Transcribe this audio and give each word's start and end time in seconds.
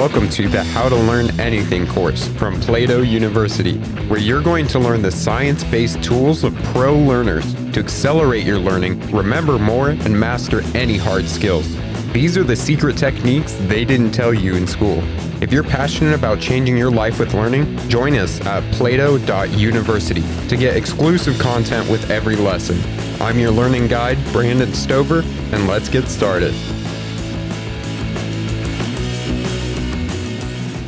Welcome 0.00 0.30
to 0.30 0.48
the 0.48 0.64
How 0.64 0.88
to 0.88 0.94
Learn 0.94 1.38
Anything 1.38 1.86
course 1.86 2.26
from 2.26 2.58
Plato 2.58 3.02
University, 3.02 3.76
where 4.08 4.18
you're 4.18 4.40
going 4.42 4.66
to 4.68 4.78
learn 4.78 5.02
the 5.02 5.10
science 5.10 5.62
based 5.62 6.02
tools 6.02 6.42
of 6.42 6.54
pro 6.72 6.98
learners 6.98 7.52
to 7.72 7.80
accelerate 7.80 8.46
your 8.46 8.58
learning, 8.58 8.98
remember 9.10 9.58
more, 9.58 9.90
and 9.90 10.18
master 10.18 10.62
any 10.74 10.96
hard 10.96 11.26
skills. 11.26 11.76
These 12.14 12.38
are 12.38 12.44
the 12.44 12.56
secret 12.56 12.96
techniques 12.96 13.52
they 13.68 13.84
didn't 13.84 14.12
tell 14.12 14.32
you 14.32 14.54
in 14.54 14.66
school. 14.66 15.02
If 15.42 15.52
you're 15.52 15.62
passionate 15.62 16.14
about 16.14 16.40
changing 16.40 16.78
your 16.78 16.90
life 16.90 17.18
with 17.18 17.34
learning, 17.34 17.76
join 17.90 18.14
us 18.14 18.40
at 18.46 18.62
plato.university 18.72 20.24
to 20.48 20.56
get 20.56 20.76
exclusive 20.76 21.38
content 21.38 21.90
with 21.90 22.10
every 22.10 22.36
lesson. 22.36 22.80
I'm 23.20 23.38
your 23.38 23.50
learning 23.50 23.88
guide, 23.88 24.16
Brandon 24.32 24.72
Stover, 24.72 25.20
and 25.52 25.68
let's 25.68 25.90
get 25.90 26.08
started. 26.08 26.54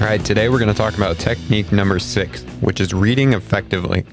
All 0.02 0.08
right, 0.08 0.24
today 0.24 0.48
we're 0.48 0.58
going 0.58 0.66
to 0.66 0.74
talk 0.74 0.96
about 0.96 1.20
technique 1.20 1.70
number 1.70 2.00
six, 2.00 2.42
which 2.60 2.80
is 2.80 2.92
reading 2.92 3.34
effectively. 3.34 4.04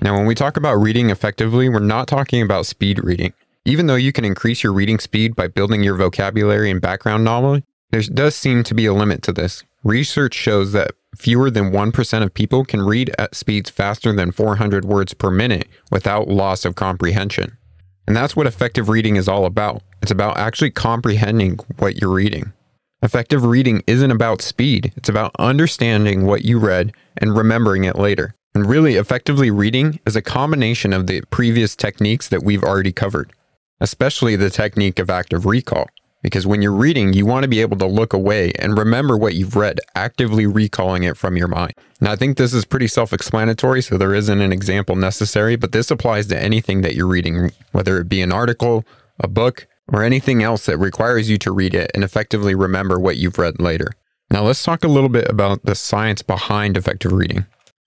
Now, 0.00 0.16
when 0.16 0.24
we 0.24 0.34
talk 0.34 0.56
about 0.56 0.76
reading 0.76 1.10
effectively, 1.10 1.68
we're 1.68 1.80
not 1.80 2.08
talking 2.08 2.40
about 2.40 2.64
speed 2.64 3.04
reading. 3.04 3.34
Even 3.66 3.86
though 3.86 3.94
you 3.94 4.10
can 4.10 4.24
increase 4.24 4.62
your 4.62 4.72
reading 4.72 4.98
speed 4.98 5.36
by 5.36 5.48
building 5.48 5.82
your 5.82 5.96
vocabulary 5.96 6.70
and 6.70 6.80
background 6.80 7.24
knowledge, 7.24 7.62
there 7.90 8.00
does 8.00 8.34
seem 8.34 8.64
to 8.64 8.74
be 8.74 8.86
a 8.86 8.94
limit 8.94 9.20
to 9.20 9.34
this. 9.34 9.64
Research 9.82 10.32
shows 10.32 10.72
that 10.72 10.92
fewer 11.14 11.50
than 11.50 11.72
1% 11.72 12.22
of 12.22 12.32
people 12.32 12.64
can 12.64 12.80
read 12.80 13.14
at 13.18 13.34
speeds 13.34 13.68
faster 13.68 14.14
than 14.14 14.32
400 14.32 14.86
words 14.86 15.12
per 15.12 15.30
minute 15.30 15.68
without 15.90 16.26
loss 16.26 16.64
of 16.64 16.74
comprehension. 16.74 17.58
And 18.06 18.16
that's 18.16 18.34
what 18.34 18.46
effective 18.46 18.88
reading 18.88 19.16
is 19.16 19.28
all 19.28 19.44
about. 19.44 19.82
It's 20.00 20.10
about 20.10 20.38
actually 20.38 20.70
comprehending 20.70 21.58
what 21.76 21.96
you're 21.96 22.14
reading. 22.14 22.54
Effective 23.04 23.44
reading 23.44 23.84
isn't 23.86 24.10
about 24.10 24.42
speed, 24.42 24.92
it's 24.96 25.08
about 25.08 25.36
understanding 25.38 26.26
what 26.26 26.44
you 26.44 26.58
read 26.58 26.92
and 27.16 27.36
remembering 27.36 27.84
it 27.84 27.96
later. 27.96 28.34
And 28.54 28.66
really, 28.66 28.96
effectively 28.96 29.50
reading 29.50 30.00
is 30.04 30.16
a 30.16 30.22
combination 30.22 30.92
of 30.92 31.06
the 31.06 31.22
previous 31.30 31.76
techniques 31.76 32.28
that 32.28 32.42
we've 32.42 32.64
already 32.64 32.92
covered 32.92 33.32
especially 33.80 34.36
the 34.36 34.50
technique 34.50 34.98
of 34.98 35.10
active 35.10 35.46
recall. 35.46 35.86
Because 36.22 36.46
when 36.46 36.62
you're 36.62 36.72
reading, 36.72 37.12
you 37.12 37.26
want 37.26 37.42
to 37.42 37.48
be 37.48 37.60
able 37.60 37.76
to 37.76 37.86
look 37.86 38.14
away 38.14 38.50
and 38.58 38.78
remember 38.78 39.14
what 39.14 39.34
you've 39.34 39.56
read, 39.56 39.78
actively 39.94 40.46
recalling 40.46 41.02
it 41.02 41.18
from 41.18 41.36
your 41.36 41.48
mind. 41.48 41.74
Now, 42.00 42.12
I 42.12 42.16
think 42.16 42.38
this 42.38 42.54
is 42.54 42.64
pretty 42.64 42.86
self 42.86 43.12
explanatory, 43.12 43.82
so 43.82 43.98
there 43.98 44.14
isn't 44.14 44.40
an 44.40 44.50
example 44.50 44.96
necessary, 44.96 45.56
but 45.56 45.72
this 45.72 45.90
applies 45.90 46.26
to 46.28 46.42
anything 46.42 46.80
that 46.80 46.94
you're 46.94 47.06
reading, 47.06 47.52
whether 47.72 48.00
it 48.00 48.08
be 48.08 48.22
an 48.22 48.32
article, 48.32 48.86
a 49.20 49.28
book, 49.28 49.66
or 49.92 50.02
anything 50.02 50.42
else 50.42 50.66
that 50.66 50.78
requires 50.78 51.28
you 51.28 51.38
to 51.38 51.52
read 51.52 51.74
it 51.74 51.90
and 51.94 52.02
effectively 52.02 52.54
remember 52.54 52.98
what 52.98 53.16
you've 53.16 53.38
read 53.38 53.60
later. 53.60 53.92
Now, 54.30 54.42
let's 54.42 54.62
talk 54.62 54.84
a 54.84 54.88
little 54.88 55.08
bit 55.08 55.28
about 55.28 55.64
the 55.64 55.74
science 55.74 56.22
behind 56.22 56.76
effective 56.76 57.12
reading. 57.12 57.46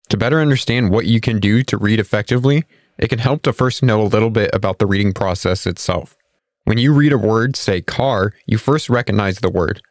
To 0.09 0.17
better 0.17 0.41
understand 0.41 0.91
what 0.91 1.05
you 1.05 1.19
can 1.19 1.39
do 1.39 1.63
to 1.63 1.77
read 1.77 1.99
effectively, 1.99 2.65
it 2.97 3.07
can 3.07 3.19
help 3.19 3.41
to 3.43 3.53
first 3.53 3.83
know 3.83 4.01
a 4.01 4.03
little 4.03 4.29
bit 4.29 4.51
about 4.53 4.79
the 4.79 4.85
reading 4.85 5.13
process 5.13 5.65
itself. 5.65 6.15
When 6.65 6.77
you 6.77 6.93
read 6.93 7.13
a 7.13 7.17
word, 7.17 7.55
say 7.55 7.81
car, 7.81 8.33
you 8.45 8.57
first 8.57 8.89
recognize 8.89 9.39
the 9.39 9.49
word. 9.49 9.81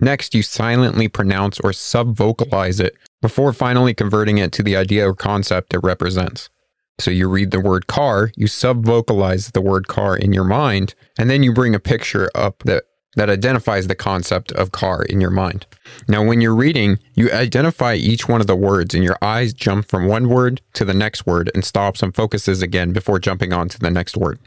Next, 0.00 0.34
you 0.34 0.42
silently 0.42 1.08
pronounce 1.08 1.58
or 1.60 1.70
subvocalize 1.70 2.80
it 2.80 2.96
before 3.22 3.52
finally 3.52 3.94
converting 3.94 4.38
it 4.38 4.52
to 4.52 4.62
the 4.62 4.76
idea 4.76 5.08
or 5.08 5.14
concept 5.14 5.72
it 5.72 5.80
represents. 5.82 6.50
So 6.98 7.10
you 7.10 7.28
read 7.28 7.50
the 7.50 7.60
word 7.60 7.86
car, 7.86 8.32
you 8.36 8.46
subvocalize 8.46 9.52
the 9.52 9.60
word 9.60 9.86
car 9.86 10.16
in 10.16 10.32
your 10.32 10.44
mind, 10.44 10.94
and 11.18 11.28
then 11.28 11.42
you 11.42 11.52
bring 11.52 11.74
a 11.74 11.80
picture 11.80 12.30
up 12.34 12.62
that 12.64 12.84
that 13.16 13.30
identifies 13.30 13.86
the 13.86 13.94
concept 13.94 14.52
of 14.52 14.72
car 14.72 15.02
in 15.02 15.20
your 15.20 15.30
mind. 15.30 15.66
Now, 16.06 16.22
when 16.22 16.42
you're 16.42 16.54
reading, 16.54 16.98
you 17.14 17.32
identify 17.32 17.94
each 17.94 18.28
one 18.28 18.42
of 18.42 18.46
the 18.46 18.54
words, 18.54 18.94
and 18.94 19.02
your 19.02 19.16
eyes 19.22 19.54
jump 19.54 19.88
from 19.88 20.06
one 20.06 20.28
word 20.28 20.60
to 20.74 20.84
the 20.84 20.94
next 20.94 21.26
word 21.26 21.50
and 21.54 21.64
stops 21.64 22.02
and 22.02 22.14
focuses 22.14 22.60
again 22.60 22.92
before 22.92 23.18
jumping 23.18 23.54
on 23.54 23.68
to 23.70 23.78
the 23.78 23.90
next 23.90 24.16
word. 24.18 24.38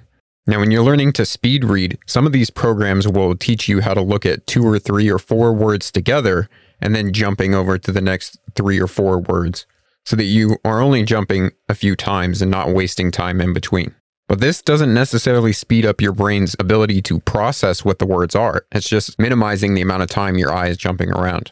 Now, 0.46 0.60
when 0.60 0.72
you're 0.72 0.84
learning 0.84 1.14
to 1.14 1.26
speed 1.26 1.66
read, 1.66 1.98
some 2.06 2.26
of 2.26 2.32
these 2.32 2.50
programs 2.50 3.08
will 3.08 3.36
teach 3.36 3.68
you 3.68 3.82
how 3.82 3.96
to 3.96 4.02
look 4.02 4.26
at 4.26 4.48
two 4.48 4.64
or 4.66 4.80
three 4.80 5.10
or 5.10 5.20
four 5.20 5.52
words 5.52 5.92
together 5.92 6.48
and 6.80 6.96
then 6.96 7.12
jumping 7.12 7.54
over 7.54 7.78
to 7.78 7.92
the 7.92 8.02
next 8.02 8.40
three 8.56 8.80
or 8.80 8.88
four 8.88 9.20
words 9.20 9.66
so 10.10 10.16
that 10.16 10.24
you 10.24 10.58
are 10.66 10.82
only 10.82 11.04
jumping 11.04 11.52
a 11.70 11.76
few 11.76 11.96
times 11.96 12.42
and 12.42 12.50
not 12.50 12.74
wasting 12.74 13.12
time 13.12 13.40
in 13.40 13.54
between. 13.54 13.94
But 14.28 14.40
this 14.40 14.60
doesn't 14.60 14.92
necessarily 14.92 15.54
speed 15.54 15.86
up 15.86 16.02
your 16.02 16.14
brain's 16.14 16.56
ability 16.58 17.04
to 17.04 17.20
process 17.20 17.86
what 17.86 18.00
the 18.00 18.08
words 18.08 18.34
are. 18.34 18.66
It's 18.72 18.90
just 18.90 19.20
minimizing 19.20 19.76
the 19.76 19.84
amount 19.84 20.02
of 20.02 20.10
time 20.10 20.36
your 20.36 20.52
eye 20.52 20.70
is 20.70 20.78
jumping 20.78 21.12
around. 21.12 21.52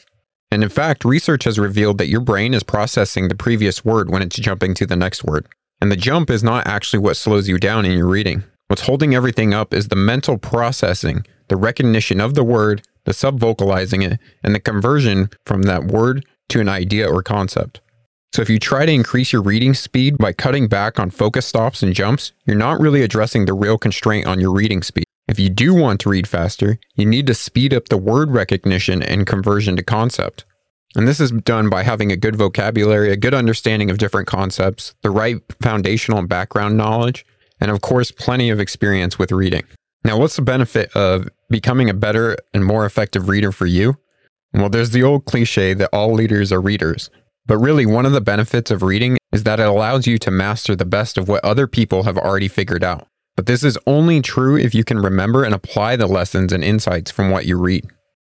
And 0.50 0.64
in 0.64 0.70
fact, 0.70 1.06
research 1.06 1.44
has 1.44 1.60
revealed 1.60 2.00
that 2.00 2.08
your 2.08 2.20
brain 2.20 2.56
is 2.56 2.64
processing 2.64 3.28
the 3.28 3.36
previous 3.36 3.86
word 3.86 4.10
when 4.10 4.24
it's 4.24 4.38
jumping 4.38 4.74
to 4.74 4.88
the 4.88 4.96
next 4.96 5.24
word. 5.24 5.48
And 5.80 5.92
the 5.92 5.96
jump 5.96 6.32
is 6.32 6.44
not 6.44 6.66
actually 6.66 7.00
what 7.00 7.16
slows 7.16 7.48
you 7.48 7.60
down 7.60 7.86
in 7.86 7.96
your 7.96 8.08
reading. 8.08 8.44
What's 8.70 8.88
holding 8.88 9.14
everything 9.14 9.54
up 9.54 9.72
is 9.72 9.90
the 9.90 9.96
mental 9.96 10.40
processing, 10.40 11.28
the 11.48 11.58
recognition 11.58 12.20
of 12.20 12.34
the 12.34 12.44
word, 12.44 12.82
the 13.06 13.12
subvocalizing 13.12 14.04
it, 14.04 14.20
and 14.42 14.56
the 14.56 14.60
conversion 14.60 15.30
from 15.46 15.62
that 15.64 15.84
word 15.84 16.26
to 16.50 16.60
an 16.60 16.70
idea 16.70 17.08
or 17.08 17.22
concept. 17.22 17.82
So 18.38 18.44
if 18.44 18.52
you 18.52 18.60
try 18.60 18.86
to 18.86 18.92
increase 18.92 19.34
your 19.34 19.42
reading 19.42 19.74
speed 19.74 20.20
by 20.20 20.32
cutting 20.32 20.68
back 20.68 21.00
on 21.00 21.10
focus 21.10 21.48
stops 21.48 21.82
and 21.82 21.92
jumps, 21.92 22.34
you're 22.46 22.56
not 22.56 22.80
really 22.80 23.02
addressing 23.02 23.46
the 23.46 23.54
real 23.56 23.80
constraint 23.80 24.28
on 24.28 24.40
your 24.40 24.54
reading 24.54 24.84
speed. 24.84 25.06
If 25.28 25.40
you 25.40 25.50
do 25.50 25.74
want 25.74 26.00
to 26.02 26.10
read 26.10 26.28
faster, 26.28 26.78
you 26.94 27.08
need 27.08 27.26
to 27.26 27.34
speed 27.34 27.74
up 27.74 27.90
the 27.90 27.98
word 27.98 28.30
recognition 28.30 29.02
and 29.02 29.26
conversion 29.26 29.76
to 29.78 29.84
concept. 29.84 30.46
And 30.96 31.08
this 31.08 31.20
is 31.20 31.32
done 31.32 31.68
by 31.72 31.82
having 31.82 32.12
a 32.12 32.16
good 32.16 32.36
vocabulary, 32.36 33.12
a 33.12 33.18
good 33.18 33.34
understanding 33.34 33.90
of 33.90 33.98
different 33.98 34.28
concepts, 34.28 34.94
the 35.02 35.10
right 35.10 35.38
foundational 35.60 36.20
and 36.20 36.30
background 36.30 36.78
knowledge, 36.78 37.26
and 37.60 37.72
of 37.72 37.82
course, 37.82 38.12
plenty 38.12 38.52
of 38.52 38.60
experience 38.60 39.18
with 39.18 39.32
reading. 39.32 39.64
Now, 40.04 40.20
what's 40.20 40.36
the 40.36 40.44
benefit 40.44 40.96
of 40.96 41.28
becoming 41.50 41.90
a 41.90 41.96
better 41.96 42.38
and 42.54 42.64
more 42.64 42.86
effective 42.86 43.30
reader 43.30 43.52
for 43.52 43.66
you? 43.66 43.98
Well, 44.54 44.70
there's 44.70 44.92
the 44.92 45.02
old 45.02 45.26
cliche 45.26 45.74
that 45.74 45.90
all 45.92 46.14
leaders 46.14 46.52
are 46.52 46.62
readers. 46.62 47.10
But 47.48 47.58
really, 47.58 47.86
one 47.86 48.06
of 48.06 48.12
the 48.12 48.22
benefits 48.22 48.70
of 48.70 48.84
reading 48.84 49.18
is 49.32 49.44
that 49.44 49.60
it 49.60 49.68
allows 49.68 50.06
you 50.06 50.18
to 50.20 50.32
master 50.32 50.76
the 50.76 50.86
best 50.86 51.18
of 51.18 51.28
what 51.28 51.44
other 51.44 51.66
people 51.66 52.04
have 52.04 52.18
already 52.18 52.48
figured 52.48 52.84
out. 52.84 53.08
But 53.36 53.46
this 53.46 53.64
is 53.64 53.78
only 53.88 54.22
true 54.22 54.58
if 54.58 54.76
you 54.76 54.84
can 54.84 55.00
remember 55.00 55.44
and 55.44 55.54
apply 55.54 55.96
the 55.96 56.08
lessons 56.08 56.52
and 56.52 56.64
insights 56.64 57.12
from 57.12 57.30
what 57.30 57.46
you 57.46 57.58
read. 57.58 57.88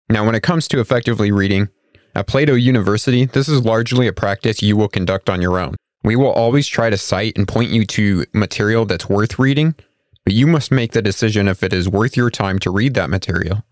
Now, 0.09 0.25
when 0.25 0.35
it 0.35 0.43
comes 0.43 0.67
to 0.67 0.79
effectively 0.79 1.31
reading, 1.31 1.69
at 2.15 2.27
Plato 2.27 2.53
University, 2.53 3.25
this 3.25 3.49
is 3.49 3.65
largely 3.65 4.07
a 4.07 4.13
practice 4.13 4.61
you 4.61 4.77
will 4.77 4.87
conduct 4.87 5.29
on 5.29 5.41
your 5.41 5.59
own. 5.59 5.75
We 6.03 6.15
will 6.15 6.31
always 6.31 6.67
try 6.67 6.89
to 6.89 6.97
cite 6.97 7.37
and 7.37 7.47
point 7.47 7.71
you 7.71 7.85
to 7.85 8.25
material 8.33 8.85
that's 8.85 9.09
worth 9.09 9.37
reading, 9.37 9.75
but 10.23 10.33
you 10.33 10.47
must 10.47 10.71
make 10.71 10.93
the 10.93 11.01
decision 11.01 11.47
if 11.47 11.61
it 11.61 11.73
is 11.73 11.89
worth 11.89 12.15
your 12.15 12.29
time 12.29 12.57
to 12.59 12.71
read 12.71 12.93
that 12.93 13.09
material. 13.09 13.63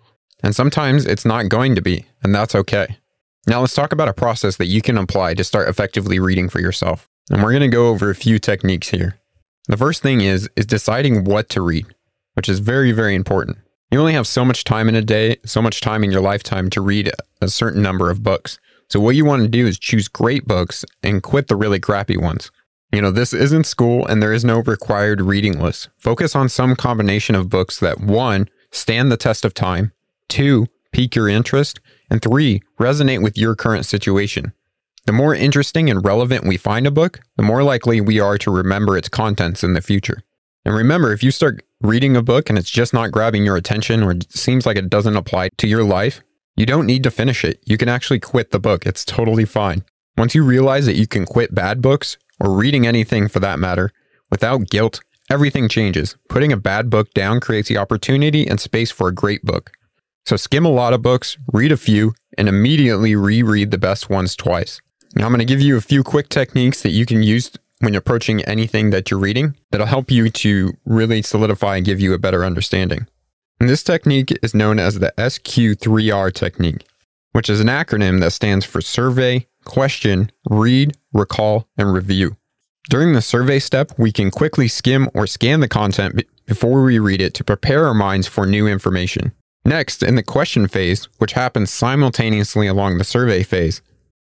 And 0.44 0.56
sometimes 0.56 1.06
it's 1.06 1.26
not 1.26 1.48
going 1.48 1.76
to 1.76 1.82
be, 1.82 2.06
and 2.22 2.36
that's 2.36 2.54
okay. 2.54 2.98
Now 3.46 3.60
let's 3.60 3.74
talk 3.74 3.92
about 3.92 4.08
a 4.08 4.14
process 4.14 4.56
that 4.58 4.68
you 4.68 4.82
can 4.82 4.98
apply 4.98 5.34
to 5.34 5.44
start 5.44 5.68
effectively 5.68 6.18
reading 6.20 6.48
for 6.48 6.62
yourself. 6.62 7.10
And 7.30 7.44
we're 7.44 7.52
going 7.52 7.62
to 7.62 7.68
go 7.68 7.90
over 7.90 8.10
a 8.10 8.16
few 8.16 8.40
techniques 8.40 8.90
here. 8.90 9.20
The 9.68 9.78
first 9.78 10.02
thing 10.02 10.22
is 10.22 10.50
is 10.56 10.66
deciding 10.66 11.26
what 11.26 11.50
to 11.50 11.62
read, 11.62 11.86
which 12.36 12.48
is 12.48 12.60
very 12.60 12.92
very 12.92 13.16
important. 13.16 13.58
You 13.92 14.00
only 14.00 14.14
have 14.14 14.28
so 14.28 14.44
much 14.44 14.64
time 14.64 14.90
in 14.90 14.96
a 14.96 15.02
day, 15.02 15.38
so 15.46 15.62
much 15.62 15.82
time 15.82 16.04
in 16.04 16.12
your 16.12 16.22
lifetime 16.22 16.70
to 16.72 16.82
read 16.82 17.12
a 17.42 17.48
certain 17.48 17.82
number 17.82 18.10
of 18.10 18.24
books. 18.24 18.60
So 18.90 19.00
what 19.00 19.16
you 19.16 19.26
want 19.26 19.42
to 19.44 19.48
do 19.48 19.68
is 19.68 19.78
choose 19.78 20.08
great 20.08 20.48
books 20.48 20.86
and 21.04 21.22
quit 21.22 21.48
the 21.48 21.56
really 21.56 21.80
crappy 21.80 22.18
ones. 22.18 22.50
You 22.92 23.02
know, 23.02 23.12
this 23.12 23.34
isn't 23.34 23.66
school 23.66 24.06
and 24.06 24.22
there 24.22 24.34
is 24.34 24.46
no 24.46 24.60
required 24.60 25.20
reading 25.22 25.60
list. 25.60 25.90
Focus 25.98 26.36
on 26.36 26.48
some 26.48 26.76
combination 26.76 27.36
of 27.36 27.50
books 27.50 27.80
that 27.80 28.00
one, 28.00 28.50
stand 28.72 29.12
the 29.12 29.18
test 29.18 29.46
of 29.46 29.54
time, 29.54 29.92
two, 30.28 30.68
pique 30.92 31.16
your 31.16 31.28
interest, 31.28 31.80
and 32.10 32.22
three, 32.22 32.62
resonate 32.80 33.24
with 33.24 33.38
your 33.38 33.56
current 33.56 33.86
situation. 33.86 34.54
The 35.06 35.14
more 35.14 35.36
interesting 35.36 35.90
and 35.90 36.04
relevant 36.04 36.46
we 36.46 36.58
find 36.58 36.88
a 36.88 36.92
book, 36.92 37.20
the 37.36 37.44
more 37.44 37.64
likely 37.64 38.00
we 38.00 38.20
are 38.20 38.38
to 38.38 38.52
remember 38.52 38.98
its 38.98 39.10
contents 39.10 39.64
in 39.64 39.74
the 39.74 39.82
future. 39.82 40.24
And 40.66 40.74
remember, 40.74 41.12
if 41.12 41.24
you 41.24 41.32
start 41.32 41.62
reading 41.82 42.16
a 42.16 42.22
book 42.22 42.50
and 42.50 42.58
it's 42.58 42.70
just 42.70 42.94
not 42.94 43.12
grabbing 43.12 43.44
your 43.44 43.58
attention 43.58 44.02
or 44.02 44.12
it 44.12 44.32
seems 44.32 44.66
like 44.66 44.78
it 44.78 44.90
doesn't 44.90 45.18
apply 45.18 45.50
to 45.58 45.68
your 45.68 45.84
life, 45.84 46.22
you 46.56 46.66
don't 46.66 46.86
need 46.86 47.04
to 47.04 47.12
finish 47.12 47.44
it. 47.44 47.60
You 47.66 47.78
can 47.78 47.90
actually 47.90 48.20
quit 48.20 48.52
the 48.52 48.60
book. 48.60 48.86
It's 48.86 49.04
totally 49.04 49.46
fine. 49.46 49.84
Once 50.18 50.36
you 50.36 50.44
realize 50.44 50.86
that 50.86 50.96
you 50.96 51.08
can 51.08 51.26
quit 51.26 51.54
bad 51.54 51.82
books, 51.82 52.18
or 52.40 52.56
reading 52.56 52.86
anything 52.86 53.28
for 53.28 53.40
that 53.40 53.60
matter, 53.60 53.92
without 54.30 54.70
guilt, 54.70 55.02
everything 55.30 55.70
changes. 55.70 56.16
Putting 56.30 56.52
a 56.52 56.58
bad 56.58 56.90
book 56.90 57.14
down 57.14 57.40
creates 57.40 57.70
the 57.70 57.78
opportunity 57.78 58.48
and 58.48 58.60
space 58.60 58.92
for 58.92 59.08
a 59.08 59.14
great 59.14 59.44
book. 59.44 59.72
So 60.26 60.36
skim 60.38 60.66
a 60.66 60.70
lot 60.70 60.94
of 60.94 61.02
books, 61.02 61.38
read 61.52 61.72
a 61.72 61.78
few, 61.78 62.14
and 62.38 62.48
immediately 62.48 63.16
reread 63.16 63.72
the 63.72 63.78
best 63.78 64.10
ones 64.10 64.36
twice. 64.36 64.82
Now, 65.16 65.26
I'm 65.26 65.32
going 65.32 65.40
to 65.40 65.46
give 65.46 65.62
you 65.62 65.76
a 65.78 65.82
few 65.82 66.04
quick 66.04 66.30
techniques 66.30 66.82
that 66.82 66.92
you 66.92 67.06
can 67.06 67.22
use 67.22 67.52
when 67.80 67.94
approaching 67.94 68.42
anything 68.46 68.90
that 68.92 69.12
you're 69.12 69.20
reading 69.20 69.56
that'll 69.72 69.88
help 69.88 70.10
you 70.10 70.30
to 70.30 70.74
really 70.86 71.22
solidify 71.22 71.76
and 71.78 71.86
give 71.86 72.00
you 72.00 72.14
a 72.14 72.20
better 72.20 72.46
understanding. 72.46 73.06
And 73.60 73.70
this 73.70 73.84
technique 73.84 74.32
is 74.42 74.56
known 74.56 74.80
as 74.80 75.00
the 75.00 75.14
SQ3R 75.18 76.34
technique. 76.34 76.86
which 77.34 77.50
is 77.50 77.60
an 77.60 77.68
acronym 77.68 78.20
that 78.22 78.32
stands 78.32 78.64
for 78.64 78.80
survey, 78.80 79.48
question, 79.66 80.32
read, 80.50 80.96
recall, 81.12 81.68
and 81.78 81.92
review. 81.94 82.38
During 82.90 83.14
the 83.14 83.22
survey 83.22 83.60
step, 83.60 83.92
we 83.98 84.12
can 84.12 84.32
quickly 84.32 84.68
skim 84.68 85.10
or 85.14 85.28
scan 85.28 85.60
the 85.60 85.68
content 85.68 86.24
before 86.46 86.84
we 86.84 87.00
read 87.00 87.22
it 87.22 87.34
to 87.36 87.44
prepare 87.44 87.88
our 87.88 87.94
minds 87.94 88.28
for 88.28 88.46
new 88.46 88.68
information. 88.68 89.32
Next, 89.66 90.04
in 90.04 90.16
the 90.16 90.24
question 90.24 90.68
phase, 90.68 91.06
which 91.20 91.34
happens 91.34 91.72
simultaneously 91.72 92.68
along 92.68 92.98
the 92.98 93.04
survey 93.04 93.44
phase, 93.44 93.82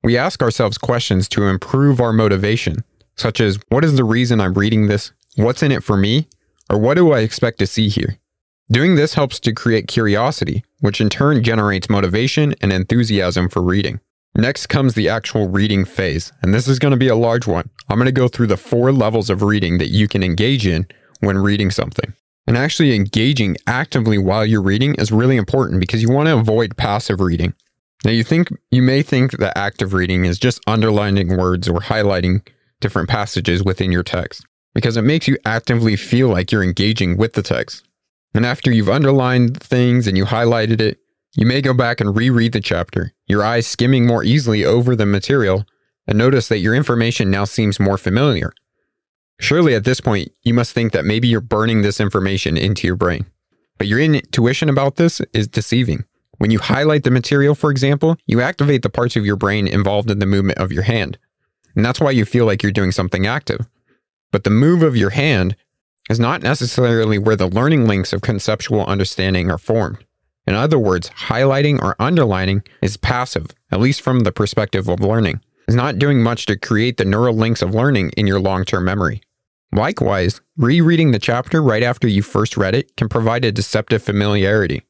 we 0.04 0.18
ask 0.18 0.42
ourselves 0.42 0.78
questions 0.78 1.28
to 1.30 1.48
improve 1.48 2.02
our 2.02 2.14
motivation, 2.14 2.84
such 3.16 3.40
as 3.40 3.60
what 3.70 3.86
is 3.86 3.96
the 3.96 4.04
reason 4.04 4.42
I'm 4.42 4.54
reading 4.54 4.88
this? 4.88 5.12
What's 5.36 5.62
in 5.62 5.72
it 5.72 5.84
for 5.84 5.98
me? 5.98 6.28
Or 6.70 6.78
what 6.78 6.96
do 6.96 7.12
I 7.12 7.20
expect 7.20 7.60
to 7.60 7.68
see 7.68 7.90
here? 7.90 8.18
Doing 8.72 8.96
this 8.96 9.16
helps 9.16 9.40
to 9.42 9.54
create 9.54 9.88
curiosity, 9.88 10.64
which 10.80 11.02
in 11.02 11.10
turn 11.10 11.44
generates 11.44 11.90
motivation 11.90 12.56
and 12.62 12.72
enthusiasm 12.72 13.50
for 13.50 13.62
reading. 13.62 14.00
Next 14.36 14.68
comes 14.68 14.94
the 14.94 15.10
actual 15.10 15.48
reading 15.48 15.86
phase, 15.86 16.32
and 16.42 16.54
this 16.54 16.68
is 16.68 16.80
going 16.80 16.92
to 16.92 16.98
be 16.98 17.08
a 17.08 17.16
large 17.16 17.48
one. 17.48 17.70
I'm 17.90 17.98
going 17.98 18.06
to 18.06 18.12
go 18.12 18.28
through 18.28 18.48
the 18.48 18.58
four 18.58 18.92
levels 18.92 19.30
of 19.30 19.42
reading 19.42 19.80
that 19.80 19.90
you 19.90 20.08
can 20.08 20.24
engage 20.24 20.68
in 20.68 20.88
when 21.20 21.38
reading 21.38 21.72
something. 21.72 22.14
And 22.50 22.58
actually 22.58 22.96
engaging 22.96 23.58
actively 23.68 24.18
while 24.18 24.44
you're 24.44 24.60
reading 24.64 24.96
is 24.96 25.12
really 25.12 25.38
important 25.38 25.80
because 25.80 26.02
you 26.02 26.10
want 26.10 26.30
to 26.30 26.36
avoid 26.36 26.76
passive 26.78 27.22
reading. 27.22 27.54
Now 28.04 28.10
you 28.10 28.24
think 28.24 28.50
you 28.72 28.82
may 28.82 29.04
think 29.04 29.38
that 29.38 29.56
active 29.56 29.94
reading 29.94 30.26
is 30.26 30.40
just 30.40 30.60
underlining 30.66 31.38
words 31.38 31.70
or 31.70 31.80
highlighting 31.80 32.42
different 32.82 33.08
passages 33.08 33.64
within 33.64 33.92
your 33.92 34.02
text 34.02 34.44
because 34.74 34.98
it 34.98 35.04
makes 35.04 35.28
you 35.28 35.38
actively 35.46 35.96
feel 35.96 36.30
like 36.30 36.52
you're 36.52 36.64
engaging 36.64 37.18
with 37.18 37.34
the 37.34 37.44
text. 37.44 37.88
And 38.34 38.48
after 38.48 38.72
you've 38.72 38.90
underlined 38.90 39.62
things 39.62 40.08
and 40.08 40.18
you 40.18 40.26
highlighted 40.26 40.82
it, 40.82 40.98
you 41.36 41.46
may 41.46 41.62
go 41.62 41.76
back 41.76 42.02
and 42.02 42.18
reread 42.18 42.54
the 42.54 42.62
chapter, 42.62 43.14
your 43.28 43.44
eyes 43.44 43.68
skimming 43.68 44.08
more 44.08 44.24
easily 44.24 44.66
over 44.66 44.96
the 44.96 45.06
material, 45.06 45.66
and 46.08 46.18
notice 46.18 46.48
that 46.48 46.58
your 46.58 46.74
information 46.74 47.30
now 47.30 47.46
seems 47.46 47.80
more 47.80 48.00
familiar. 48.00 48.52
Surely 49.40 49.74
at 49.74 49.86
this 49.86 50.02
point, 50.02 50.32
you 50.44 50.54
must 50.54 50.74
think 50.74 50.92
that 50.92 51.06
maybe 51.06 51.28
you're 51.28 51.42
burning 51.42 51.82
this 51.82 52.00
information 52.00 52.58
into 52.58 52.86
your 52.86 52.96
brain. 52.96 53.26
But 53.78 53.88
your 53.88 54.00
intuition 54.00 54.70
about 54.70 54.98
this 54.98 55.22
is 55.34 55.48
deceiving. 55.48 56.04
When 56.38 56.52
you 56.52 56.60
highlight 56.60 57.04
the 57.04 57.12
material, 57.12 57.56
for 57.56 57.72
example, 57.72 58.18
you 58.28 58.42
activate 58.42 58.82
the 58.82 58.90
parts 58.90 59.16
of 59.16 59.26
your 59.26 59.36
brain 59.38 59.68
involved 59.68 60.12
in 60.12 60.20
the 60.20 60.26
movement 60.26 60.60
of 60.60 60.72
your 60.72 60.84
hand. 60.84 61.18
And 61.76 61.86
that's 61.86 62.00
why 62.00 62.12
you 62.12 62.26
feel 62.26 62.46
like 62.46 62.62
you're 62.62 62.72
doing 62.72 62.92
something 62.92 63.26
active. 63.26 63.68
But 64.32 64.44
the 64.44 64.50
move 64.50 64.84
of 64.84 64.98
your 64.98 65.12
hand 65.12 65.56
is 66.10 66.20
not 66.20 66.42
necessarily 66.42 67.18
where 67.18 67.36
the 67.36 67.48
learning 67.48 67.88
links 67.88 68.14
of 68.14 68.22
conceptual 68.22 68.86
understanding 68.86 69.50
are 69.50 69.58
formed. 69.58 70.04
In 70.46 70.56
other 70.56 70.80
words, 70.80 71.10
highlighting 71.10 71.82
or 71.82 71.96
underlining 72.00 72.64
is 72.82 72.98
passive, 72.98 73.48
at 73.72 73.80
least 73.80 74.02
from 74.02 74.22
the 74.22 74.32
perspective 74.32 74.88
of 74.88 75.00
learning. 75.00 75.42
It's 75.68 75.76
not 75.76 76.00
doing 76.00 76.24
much 76.24 76.46
to 76.48 76.58
create 76.58 76.98
the 76.98 77.06
neural 77.06 77.36
links 77.36 77.62
of 77.62 77.76
learning 77.76 78.10
in 78.18 78.28
your 78.28 78.40
long 78.40 78.66
term 78.66 78.86
memory. 78.86 79.22
Likewise, 79.72 80.42
rereading 80.58 81.12
the 81.12 81.20
chapter 81.20 81.62
right 81.62 81.84
after 81.84 82.08
you 82.08 82.24
first 82.24 82.58
read 82.58 82.74
it 82.74 82.96
can 82.98 83.08
provide 83.08 83.46
a 83.46 83.52
deceptive 83.52 84.02
familiarity. 84.02 84.84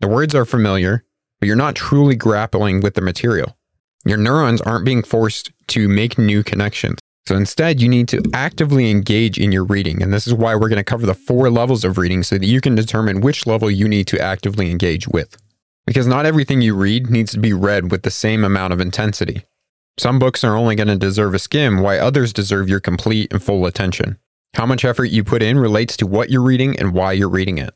The 0.00 0.08
words 0.08 0.34
are 0.34 0.44
familiar, 0.44 1.04
but 1.38 1.46
you're 1.46 1.56
not 1.56 1.76
truly 1.76 2.16
grappling 2.16 2.80
with 2.80 2.94
the 2.94 3.00
material. 3.00 3.56
Your 4.04 4.18
neurons 4.18 4.60
aren't 4.60 4.84
being 4.84 5.02
forced 5.02 5.52
to 5.68 5.88
make 5.88 6.18
new 6.18 6.42
connections. 6.42 6.98
So 7.26 7.36
instead, 7.36 7.80
you 7.80 7.88
need 7.88 8.08
to 8.08 8.22
actively 8.34 8.90
engage 8.90 9.38
in 9.38 9.50
your 9.50 9.64
reading. 9.64 10.02
And 10.02 10.12
this 10.12 10.26
is 10.26 10.34
why 10.34 10.54
we're 10.54 10.68
going 10.68 10.76
to 10.76 10.84
cover 10.84 11.06
the 11.06 11.14
four 11.14 11.48
levels 11.48 11.84
of 11.84 11.96
reading 11.96 12.22
so 12.22 12.36
that 12.36 12.46
you 12.46 12.60
can 12.60 12.74
determine 12.74 13.22
which 13.22 13.46
level 13.46 13.70
you 13.70 13.88
need 13.88 14.06
to 14.08 14.20
actively 14.20 14.70
engage 14.70 15.08
with. 15.08 15.36
Because 15.86 16.06
not 16.06 16.26
everything 16.26 16.60
you 16.60 16.74
read 16.74 17.08
needs 17.08 17.32
to 17.32 17.38
be 17.38 17.54
read 17.54 17.90
with 17.90 18.02
the 18.02 18.10
same 18.10 18.44
amount 18.44 18.74
of 18.74 18.80
intensity. 18.80 19.44
Some 19.96 20.18
books 20.18 20.44
are 20.44 20.56
only 20.56 20.74
going 20.74 20.88
to 20.88 20.96
deserve 20.96 21.34
a 21.34 21.38
skim, 21.38 21.80
while 21.80 22.04
others 22.04 22.32
deserve 22.32 22.68
your 22.68 22.80
complete 22.80 23.32
and 23.32 23.42
full 23.42 23.64
attention. 23.64 24.18
How 24.54 24.66
much 24.66 24.84
effort 24.84 25.06
you 25.06 25.24
put 25.24 25.42
in 25.42 25.58
relates 25.58 25.96
to 25.96 26.06
what 26.06 26.30
you're 26.30 26.42
reading 26.42 26.78
and 26.78 26.94
why 26.94 27.12
you're 27.12 27.28
reading 27.28 27.58
it. 27.58 27.74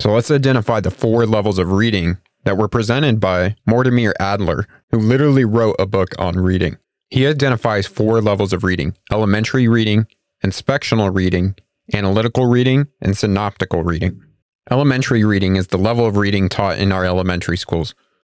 So 0.00 0.12
let's 0.12 0.30
identify 0.30 0.80
the 0.80 0.90
four 0.90 1.24
levels 1.24 1.58
of 1.58 1.70
reading 1.70 2.18
that 2.44 2.56
were 2.56 2.68
presented 2.68 3.20
by 3.20 3.54
Mortimer 3.64 4.12
Adler, 4.20 4.66
who 4.90 4.98
literally 4.98 5.44
wrote 5.44 5.76
a 5.78 5.86
book 5.86 6.10
on 6.18 6.34
reading. 6.34 6.78
He 7.10 7.26
identifies 7.26 7.86
four 7.86 8.20
levels 8.20 8.52
of 8.52 8.64
reading 8.64 8.94
elementary 9.12 9.68
reading, 9.68 10.06
inspectional 10.44 11.14
reading, 11.14 11.54
analytical 11.94 12.46
reading, 12.46 12.88
and 13.00 13.16
synoptical 13.16 13.84
reading. 13.84 14.20
Elementary 14.68 15.24
reading 15.24 15.54
is 15.54 15.68
the 15.68 15.78
level 15.78 16.04
of 16.04 16.16
reading 16.16 16.48
taught 16.48 16.78
in 16.78 16.90
our 16.90 17.04
elementary 17.04 17.56
schools. 17.56 17.94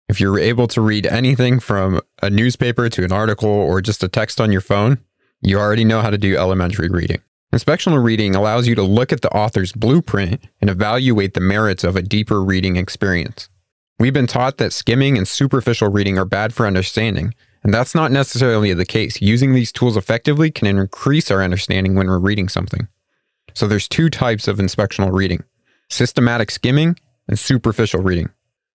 If 0.09 0.21
you're 0.21 0.39
able 0.39 0.67
to 0.69 0.81
read 0.81 1.06
anything 1.06 1.61
from 1.61 2.00
a 2.21 2.31
newspaper 2.31 2.89
to 2.89 3.05
an 3.05 3.12
article 3.12 3.49
or 3.49 3.81
just 3.81 4.03
a 4.03 4.09
text 4.09 4.41
on 4.41 4.50
your 4.50 4.61
phone, 4.61 4.99
you 5.41 5.59
already 5.59 5.85
know 5.85 6.00
how 6.00 6.11
to 6.11 6.19
do 6.19 6.37
elementary 6.37 6.89
reading. 6.89 7.23
Inspectional 7.56 8.05
reading 8.05 8.35
allows 8.35 8.69
you 8.69 8.75
to 8.75 8.82
look 8.82 9.14
at 9.14 9.23
the 9.23 9.35
author's 9.35 9.73
blueprint 9.73 10.44
and 10.61 10.69
evaluate 10.69 11.32
the 11.32 11.41
merits 11.41 11.85
of 11.85 11.97
a 11.97 12.03
deeper 12.03 12.44
reading 12.44 12.76
experience. 12.76 13.49
We've 13.99 14.12
been 14.12 14.26
taught 14.26 14.58
that 14.58 14.75
skimming 14.75 15.17
and 15.17 15.26
superficial 15.26 15.88
reading 15.88 16.19
are 16.19 16.26
bad 16.26 16.53
for 16.53 16.67
understanding, 16.67 17.32
and 17.62 17.73
that's 17.73 17.94
not 17.94 18.12
necessarily 18.12 18.75
the 18.75 18.85
case. 18.85 19.23
Using 19.23 19.55
these 19.55 19.73
tools 19.73 19.97
effectively 19.97 20.50
can 20.50 20.67
increase 20.67 21.31
our 21.31 21.43
understanding 21.43 21.94
when 21.94 22.08
we're 22.08 22.19
reading 22.19 22.50
something. 22.50 22.88
So 23.55 23.67
there's 23.67 23.88
two 23.88 24.11
types 24.11 24.49
of 24.49 24.58
inspectional 24.58 25.14
reading 25.14 25.43
systematic 25.88 26.50
skimming 26.50 26.99
and 27.26 27.38
superficial 27.38 28.03
reading. 28.03 28.29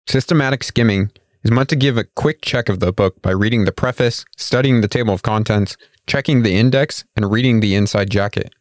Systematic 0.08 0.64
skimming 0.64 1.12
is 1.44 1.52
meant 1.52 1.70
to 1.70 1.76
give 1.76 1.98
a 1.98 2.06
quick 2.16 2.42
check 2.42 2.68
of 2.68 2.80
the 2.80 2.92
book 2.92 3.22
by 3.22 3.30
reading 3.30 3.66
the 3.66 3.72
preface, 3.72 4.26
studying 4.38 4.82
the 4.82 4.88
table 4.88 5.14
of 5.14 5.22
contents, 5.22 5.78
checking 6.08 6.42
the 6.42 6.56
index, 6.56 7.06
and 7.16 7.32
reading 7.32 7.60
the 7.60 7.76
inside 7.76 8.10
jacket. 8.10 8.52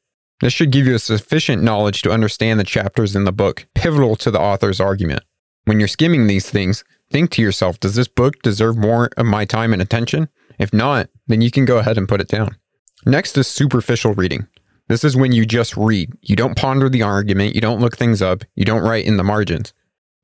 This 0.41 0.55
should 0.55 0.71
give 0.71 0.87
you 0.87 0.95
a 0.95 0.99
sufficient 0.99 1.63
knowledge 1.63 2.01
to 2.03 2.11
understand 2.11 2.59
the 2.59 2.65
chapters 2.65 3.15
in 3.15 3.25
the 3.25 3.33
book, 3.33 3.67
pivotal 3.75 4.17
to 4.17 4.31
the 4.31 4.41
author's 4.41 4.81
argument. 4.81 5.23
When 5.67 5.79
you're 5.79 5.89
skimming 5.89 6.27
these 6.27 6.49
things, 6.49 6.83
think 7.11 7.31
to 7.33 7.43
yourself, 7.43 7.79
does 7.79 7.95
this 7.95 8.09
book 8.09 8.41
deserve 8.43 8.79
more 8.79 9.11
of 9.19 9.27
my 9.27 9.45
time 9.45 9.75
and 9.75 9.83
attention? 9.83 10.29
If 10.59 10.73
not, 10.73 11.11
then 11.27 11.43
you 11.43 11.51
can 11.51 11.67
go 11.67 11.79
ahead 11.79 11.99
and 11.99 12.09
put 12.09 12.23
it 12.23 12.29
down. 12.29 12.57
Next 13.05 13.37
is 13.37 13.49
superficial 13.49 14.15
reading. 14.15 14.47
This 14.89 15.05
is 15.05 15.17
when 15.17 15.33
you 15.33 15.45
just 15.45 15.77
read. 15.77 16.13
You 16.23 16.37
don't 16.37 16.57
ponder 16.57 16.89
the 16.89 17.03
argument, 17.03 17.55
you 17.55 17.61
don't 17.61 17.81
look 17.81 17.97
things 17.97 18.23
up, 18.23 18.43
you 18.55 18.65
don't 18.65 18.83
write 18.83 19.05
in 19.05 19.19
the 19.19 19.25
margins. 19.25 19.75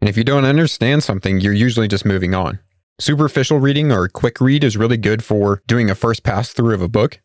And 0.00 0.08
if 0.08 0.16
you 0.16 0.24
don't 0.24 0.44
understand 0.44 1.04
something, 1.04 1.40
you're 1.40 1.52
usually 1.52 1.88
just 1.88 2.04
moving 2.04 2.34
on. 2.34 2.58
Superficial 2.98 3.60
reading 3.60 3.92
or 3.92 4.08
quick 4.08 4.40
read 4.40 4.64
is 4.64 4.76
really 4.76 4.96
good 4.96 5.22
for 5.22 5.62
doing 5.66 5.90
a 5.90 5.94
first 5.94 6.22
pass 6.22 6.52
through 6.52 6.74
of 6.74 6.82
a 6.82 6.88
book 6.88 7.20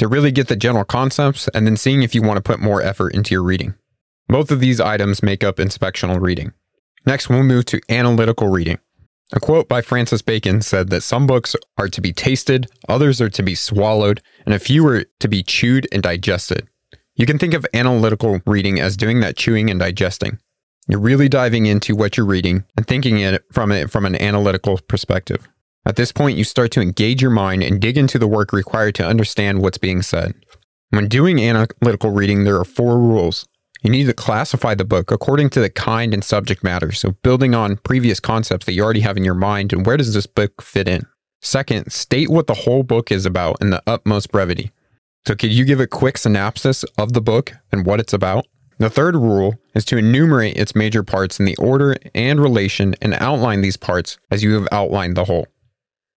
to 0.00 0.08
really 0.08 0.32
get 0.32 0.48
the 0.48 0.56
general 0.56 0.86
concepts 0.86 1.46
and 1.48 1.66
then 1.66 1.76
seeing 1.76 2.02
if 2.02 2.14
you 2.14 2.22
want 2.22 2.38
to 2.38 2.42
put 2.42 2.58
more 2.58 2.80
effort 2.80 3.14
into 3.14 3.34
your 3.34 3.42
reading. 3.42 3.74
Both 4.28 4.50
of 4.50 4.58
these 4.58 4.80
items 4.80 5.22
make 5.22 5.44
up 5.44 5.56
inspectional 5.56 6.18
reading. 6.18 6.54
Next, 7.04 7.28
we'll 7.28 7.42
move 7.42 7.66
to 7.66 7.82
analytical 7.90 8.48
reading. 8.48 8.78
A 9.34 9.40
quote 9.40 9.68
by 9.68 9.82
Francis 9.82 10.22
Bacon 10.22 10.62
said 10.62 10.88
that 10.88 11.02
some 11.02 11.26
books 11.26 11.54
are 11.76 11.88
to 11.88 12.00
be 12.00 12.14
tasted, 12.14 12.70
others 12.88 13.20
are 13.20 13.28
to 13.28 13.42
be 13.42 13.54
swallowed, 13.54 14.22
and 14.46 14.54
a 14.54 14.58
few 14.58 14.86
are 14.86 15.04
to 15.18 15.28
be 15.28 15.42
chewed 15.42 15.86
and 15.92 16.02
digested. 16.02 16.66
You 17.14 17.26
can 17.26 17.38
think 17.38 17.52
of 17.52 17.66
analytical 17.74 18.40
reading 18.46 18.80
as 18.80 18.96
doing 18.96 19.20
that 19.20 19.36
chewing 19.36 19.68
and 19.68 19.78
digesting. 19.78 20.38
You're 20.88 20.98
really 20.98 21.28
diving 21.28 21.66
into 21.66 21.94
what 21.94 22.16
you're 22.16 22.24
reading 22.24 22.64
and 22.74 22.86
thinking 22.86 23.18
it 23.18 23.44
from 23.52 23.70
it 23.70 23.90
from 23.90 24.06
an 24.06 24.16
analytical 24.16 24.80
perspective. 24.88 25.46
At 25.86 25.96
this 25.96 26.12
point, 26.12 26.36
you 26.36 26.44
start 26.44 26.70
to 26.72 26.80
engage 26.80 27.22
your 27.22 27.30
mind 27.30 27.62
and 27.62 27.80
dig 27.80 27.96
into 27.96 28.18
the 28.18 28.26
work 28.26 28.52
required 28.52 28.94
to 28.96 29.06
understand 29.06 29.62
what's 29.62 29.78
being 29.78 30.02
said. 30.02 30.34
When 30.90 31.08
doing 31.08 31.40
analytical 31.40 32.10
reading, 32.10 32.44
there 32.44 32.58
are 32.58 32.64
four 32.64 32.98
rules. 32.98 33.46
You 33.82 33.90
need 33.90 34.04
to 34.04 34.12
classify 34.12 34.74
the 34.74 34.84
book 34.84 35.10
according 35.10 35.50
to 35.50 35.60
the 35.60 35.70
kind 35.70 36.12
and 36.12 36.22
subject 36.22 36.62
matter, 36.62 36.92
so 36.92 37.12
building 37.22 37.54
on 37.54 37.78
previous 37.78 38.20
concepts 38.20 38.66
that 38.66 38.74
you 38.74 38.82
already 38.82 39.00
have 39.00 39.16
in 39.16 39.24
your 39.24 39.34
mind 39.34 39.72
and 39.72 39.86
where 39.86 39.96
does 39.96 40.12
this 40.12 40.26
book 40.26 40.60
fit 40.60 40.86
in. 40.86 41.06
Second, 41.40 41.90
state 41.90 42.28
what 42.28 42.46
the 42.46 42.54
whole 42.54 42.82
book 42.82 43.10
is 43.10 43.24
about 43.24 43.56
in 43.62 43.70
the 43.70 43.82
utmost 43.86 44.30
brevity. 44.30 44.72
So, 45.26 45.34
could 45.34 45.52
you 45.52 45.64
give 45.64 45.80
a 45.80 45.86
quick 45.86 46.18
synopsis 46.18 46.84
of 46.98 47.14
the 47.14 47.22
book 47.22 47.52
and 47.72 47.86
what 47.86 48.00
it's 48.00 48.12
about? 48.12 48.46
The 48.78 48.90
third 48.90 49.14
rule 49.14 49.54
is 49.74 49.84
to 49.86 49.96
enumerate 49.96 50.56
its 50.56 50.74
major 50.74 51.02
parts 51.02 51.38
in 51.38 51.46
the 51.46 51.56
order 51.56 51.96
and 52.14 52.40
relation 52.40 52.94
and 53.00 53.14
outline 53.14 53.62
these 53.62 53.76
parts 53.76 54.18
as 54.30 54.42
you 54.42 54.54
have 54.54 54.68
outlined 54.72 55.16
the 55.16 55.24
whole. 55.24 55.46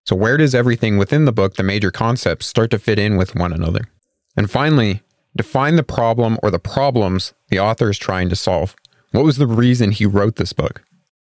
So, 0.06 0.16
where 0.16 0.38
does 0.38 0.54
everything 0.54 0.98
within 0.98 1.26
the 1.26 1.32
book, 1.32 1.56
the 1.56 1.64
major 1.64 1.92
concepts, 1.92 2.46
start 2.46 2.72
to 2.72 2.80
fit 2.80 3.00
in 3.00 3.16
with 3.16 3.36
one 3.36 3.54
another? 3.54 3.82
And 4.36 4.52
finally, 4.52 5.02
define 5.36 5.78
the 5.78 5.84
problem 5.84 6.38
or 6.44 6.52
the 6.52 6.60
problems 6.60 7.34
the 7.50 7.60
author 7.60 7.90
is 7.90 7.98
trying 7.98 8.30
to 8.30 8.36
solve. 8.36 8.76
What 9.12 9.24
was 9.24 9.38
the 9.38 9.48
reason 9.48 9.92
he 9.92 10.06
wrote 10.06 10.36
this 10.36 10.54
book? 10.54 10.84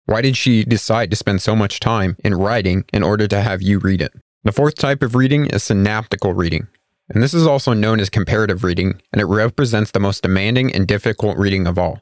Why 0.07 0.23
did 0.23 0.37
she 0.37 0.65
decide 0.65 1.11
to 1.11 1.17
spend 1.17 1.41
so 1.41 1.55
much 1.55 1.81
time 1.81 2.17
in 2.25 2.35
writing 2.35 2.85
in 2.93 3.03
order 3.03 3.29
to 3.29 3.41
have 3.41 3.63
you 3.63 3.79
read 3.79 4.03
it? 4.03 4.13
The 4.43 4.53
fourth 4.53 4.75
type 4.75 5.03
of 5.03 5.15
reading 5.15 5.47
is 5.47 5.63
synaptical 5.63 6.35
reading. 6.35 6.69
And 7.09 7.23
this 7.23 7.35
is 7.35 7.47
also 7.47 7.73
known 7.75 8.01
as 8.01 8.11
comparative 8.11 8.65
reading, 8.65 9.01
and 9.13 9.21
it 9.21 9.27
represents 9.27 9.91
the 9.91 10.01
most 10.01 10.23
demanding 10.23 10.75
and 10.75 10.87
difficult 10.87 11.39
reading 11.39 11.67
of 11.67 11.79
all. 11.79 12.01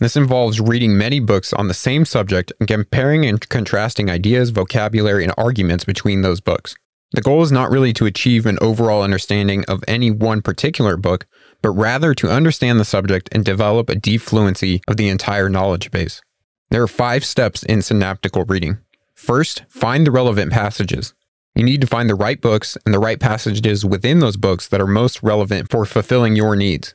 This 0.00 0.16
involves 0.16 0.62
reading 0.62 0.96
many 0.96 1.20
books 1.20 1.52
on 1.52 1.68
the 1.68 1.74
same 1.74 2.06
subject 2.06 2.54
and 2.58 2.66
comparing 2.66 3.26
and 3.26 3.46
contrasting 3.50 4.08
ideas, 4.08 4.48
vocabulary, 4.48 5.24
and 5.24 5.34
arguments 5.36 5.84
between 5.84 6.22
those 6.22 6.40
books. 6.40 6.74
The 7.12 7.20
goal 7.20 7.42
is 7.42 7.52
not 7.52 7.70
really 7.70 7.92
to 7.94 8.06
achieve 8.06 8.46
an 8.46 8.56
overall 8.62 9.02
understanding 9.02 9.62
of 9.66 9.84
any 9.86 10.10
one 10.10 10.40
particular 10.40 10.96
book, 10.96 11.26
but 11.60 11.72
rather 11.72 12.14
to 12.14 12.30
understand 12.30 12.80
the 12.80 12.84
subject 12.86 13.28
and 13.32 13.44
develop 13.44 13.90
a 13.90 13.94
deep 13.94 14.22
fluency 14.22 14.80
of 14.88 14.96
the 14.96 15.10
entire 15.10 15.50
knowledge 15.50 15.90
base. 15.90 16.22
There 16.70 16.82
are 16.82 16.88
five 16.88 17.22
steps 17.22 17.62
in 17.62 17.82
synaptical 17.82 18.44
reading. 18.44 18.78
First, 19.14 19.64
find 19.68 20.06
the 20.06 20.12
relevant 20.12 20.50
passages. 20.50 21.12
You 21.54 21.64
need 21.64 21.82
to 21.82 21.86
find 21.86 22.08
the 22.08 22.14
right 22.14 22.40
books 22.40 22.78
and 22.86 22.94
the 22.94 23.00
right 23.00 23.20
passages 23.20 23.84
within 23.84 24.20
those 24.20 24.38
books 24.38 24.66
that 24.68 24.80
are 24.80 24.86
most 24.86 25.22
relevant 25.22 25.70
for 25.70 25.84
fulfilling 25.84 26.36
your 26.36 26.56
needs. 26.56 26.94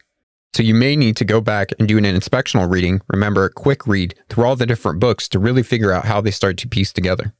So 0.55 0.63
you 0.63 0.73
may 0.73 0.95
need 0.95 1.17
to 1.17 1.25
go 1.25 1.41
back 1.41 1.73
and 1.79 1.85
do 1.85 1.97
an 1.97 2.05
inspectional 2.05 2.71
reading, 2.71 3.01
remember 3.09 3.43
a 3.43 3.49
quick 3.49 3.85
read 3.85 4.15
through 4.29 4.45
all 4.45 4.55
the 4.55 4.65
different 4.65 5.01
books 5.01 5.27
to 5.27 5.37
really 5.37 5.63
figure 5.63 5.91
out 5.91 6.05
how 6.05 6.21
they 6.21 6.31
start 6.31 6.55
to 6.59 6.69
piece 6.69 6.93
together. 6.93 7.33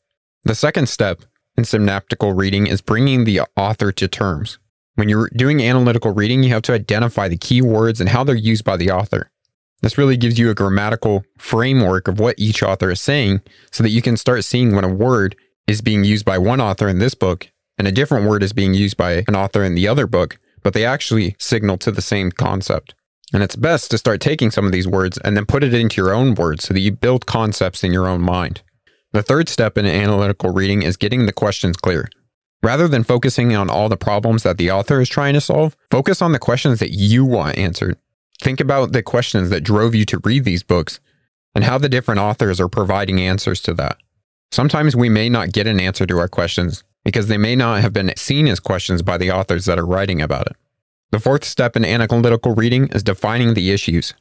The 0.43 0.53
second 0.53 0.89
step 0.89 1.22
in 1.55 1.63
synaptical 1.63 2.34
reading 2.34 2.67
is 2.67 2.81
bringing 2.81 3.24
the 3.24 3.43
author 3.55 3.93
to 3.93 4.10
terms. 4.10 4.60
When 4.95 5.07
you're 5.07 5.29
doing 5.34 5.63
analytical 5.63 6.12
reading, 6.12 6.43
you 6.43 6.50
have 6.50 6.63
to 6.63 6.74
identify 6.74 7.29
the 7.29 7.38
key 7.38 7.62
words 7.62 8.01
and 8.01 8.10
how 8.10 8.25
they're 8.25 8.36
used 8.36 8.65
by 8.65 8.75
the 8.75 8.91
author. 8.91 9.31
This 9.81 9.98
really 9.98 10.17
gives 10.17 10.38
you 10.38 10.50
a 10.50 10.53
grammatical 10.53 11.24
framework 11.38 12.10
of 12.10 12.19
what 12.19 12.38
each 12.38 12.62
author 12.62 12.91
is 12.91 13.00
saying 13.00 13.39
so 13.72 13.81
that 13.81 13.91
you 13.91 14.01
can 14.01 14.17
start 14.17 14.43
seeing 14.43 14.75
when 14.75 14.84
a 14.84 14.93
word 14.93 15.38
is 15.67 15.79
being 15.79 16.03
used 16.03 16.25
by 16.25 16.38
one 16.38 16.60
author 16.60 16.89
in 16.89 17.00
this 17.00 17.13
book 17.13 17.48
and 17.77 17.88
a 17.88 17.93
different 17.93 18.27
word 18.27 18.43
is 18.43 18.51
being 18.51 18.74
used 18.74 18.98
by 18.98 19.24
an 19.29 19.38
author 19.38 19.63
in 19.63 19.74
the 19.74 19.88
other 19.88 20.05
book, 20.05 20.38
but 20.63 20.74
they 20.74 20.84
actually 20.84 21.38
signal 21.39 21.77
to 21.77 21.91
the 21.91 22.01
same 22.01 22.29
concept. 22.29 22.93
And 23.36 23.44
it's 23.44 23.58
best 23.58 23.92
to 23.92 23.98
start 23.98 24.22
taking 24.22 24.50
some 24.50 24.65
of 24.65 24.72
these 24.72 24.88
words 24.88 25.18
and 25.18 25.36
then 25.36 25.46
put 25.46 25.62
it 25.62 25.74
into 25.74 26.01
your 26.01 26.13
own 26.13 26.36
words 26.36 26.63
so 26.63 26.74
that 26.74 26.80
you 26.80 26.94
build 26.94 27.25
concepts 27.25 27.84
in 27.84 27.92
your 27.92 28.08
own 28.08 28.22
mind. 28.22 28.62
The 29.12 29.22
third 29.22 29.50
step 29.50 29.77
in 29.77 29.86
analytical 29.86 30.51
reading 30.51 30.84
is 30.84 30.96
getting 30.96 31.25
the 31.25 31.34
questions 31.34 31.75
clear. 31.75 32.08
Rather 32.63 32.88
than 32.88 33.04
focusing 33.04 33.54
on 33.54 33.70
all 33.70 33.89
the 33.89 33.98
problems 33.98 34.44
that 34.44 34.58
the 34.58 34.72
author 34.72 35.01
is 35.01 35.10
trying 35.10 35.34
to 35.34 35.42
solve, 35.42 35.75
focus 35.92 36.22
on 36.22 36.32
the 36.32 36.39
questions 36.39 36.80
that 36.80 36.92
you 36.92 37.25
want 37.25 37.58
answered. 37.58 37.98
Think 38.42 38.62
about 38.62 38.94
the 38.94 39.04
questions 39.04 39.50
that 39.50 39.65
drove 39.65 39.94
you 39.94 40.06
to 40.06 40.22
read 40.24 40.46
these 40.46 40.63
books 40.63 41.01
and 41.54 41.65
how 41.65 41.77
the 41.77 41.89
different 41.89 42.22
authors 42.22 42.62
are 42.62 42.70
providing 42.70 43.20
answers 43.20 43.60
to 43.63 43.74
that. 43.74 43.98
Sometimes 44.54 44.96
we 44.96 45.10
may 45.10 45.27
not 45.27 45.51
get 45.51 45.68
an 45.68 45.82
answer 45.82 46.06
to 46.06 46.20
our 46.20 46.30
questions 46.30 46.86
because 47.04 47.27
they 47.27 47.38
may 47.38 47.58
not 47.58 47.82
have 47.82 47.92
been 47.92 48.13
seen 48.15 48.48
as 48.48 48.62
questions 48.62 49.01
by 49.01 49.18
the 49.18 49.32
authors 49.32 49.65
that 49.65 49.77
are 49.77 49.86
writing 49.86 50.22
about 50.22 50.48
it. 50.48 50.56
The 51.15 51.22
fourth 51.22 51.45
step 51.45 51.77
in 51.77 51.86
analytical 51.86 52.55
reading 52.55 52.89
is 52.89 53.01
defining 53.01 53.53
the 53.53 53.72
issues. 53.72 54.13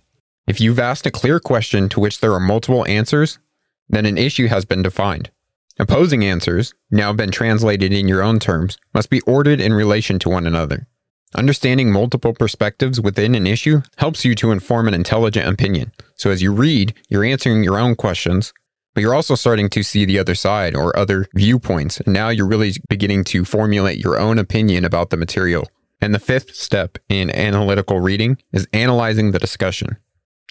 If 0.46 0.60
you've 0.60 0.78
asked 0.78 1.06
a 1.06 1.10
clear 1.10 1.40
question 1.40 1.88
to 1.88 1.98
which 1.98 2.20
there 2.20 2.32
are 2.32 2.38
multiple 2.38 2.86
answers, 2.86 3.40
then 3.88 4.06
an 4.06 4.16
issue 4.16 4.46
has 4.46 4.64
been 4.64 4.80
defined. 4.80 5.32
Opposing 5.76 6.24
answers, 6.24 6.72
now 6.92 7.12
been 7.12 7.32
translated 7.32 7.92
in 7.92 8.06
your 8.06 8.22
own 8.22 8.38
terms, 8.38 8.78
must 8.94 9.10
be 9.10 9.20
ordered 9.22 9.60
in 9.60 9.72
relation 9.72 10.20
to 10.20 10.28
one 10.28 10.46
another. 10.46 10.86
Understanding 11.34 11.90
multiple 11.90 12.32
perspectives 12.32 13.00
within 13.00 13.34
an 13.34 13.48
issue 13.48 13.82
helps 13.96 14.24
you 14.24 14.36
to 14.36 14.52
inform 14.52 14.86
an 14.86 14.94
intelligent 14.94 15.48
opinion. 15.48 15.90
So 16.14 16.30
as 16.30 16.42
you 16.42 16.52
read, 16.52 16.94
you're 17.08 17.24
answering 17.24 17.64
your 17.64 17.76
own 17.76 17.96
questions, 17.96 18.52
but 18.94 19.00
you're 19.00 19.16
also 19.16 19.34
starting 19.34 19.68
to 19.70 19.82
see 19.82 20.04
the 20.04 20.20
other 20.20 20.36
side 20.36 20.76
or 20.76 20.96
other 20.96 21.26
viewpoints. 21.34 21.98
And 21.98 22.14
now 22.14 22.28
you're 22.28 22.46
really 22.46 22.74
beginning 22.88 23.24
to 23.24 23.44
formulate 23.44 23.98
your 23.98 24.16
own 24.16 24.38
opinion 24.38 24.84
about 24.84 25.10
the 25.10 25.16
material. 25.16 25.68
And 26.04 26.14
the 26.14 26.18
fifth 26.18 26.54
step 26.54 26.98
in 27.08 27.34
analytical 27.34 27.98
reading 27.98 28.36
is 28.52 28.68
analyzing 28.74 29.30
the 29.30 29.38
discussion. 29.38 29.96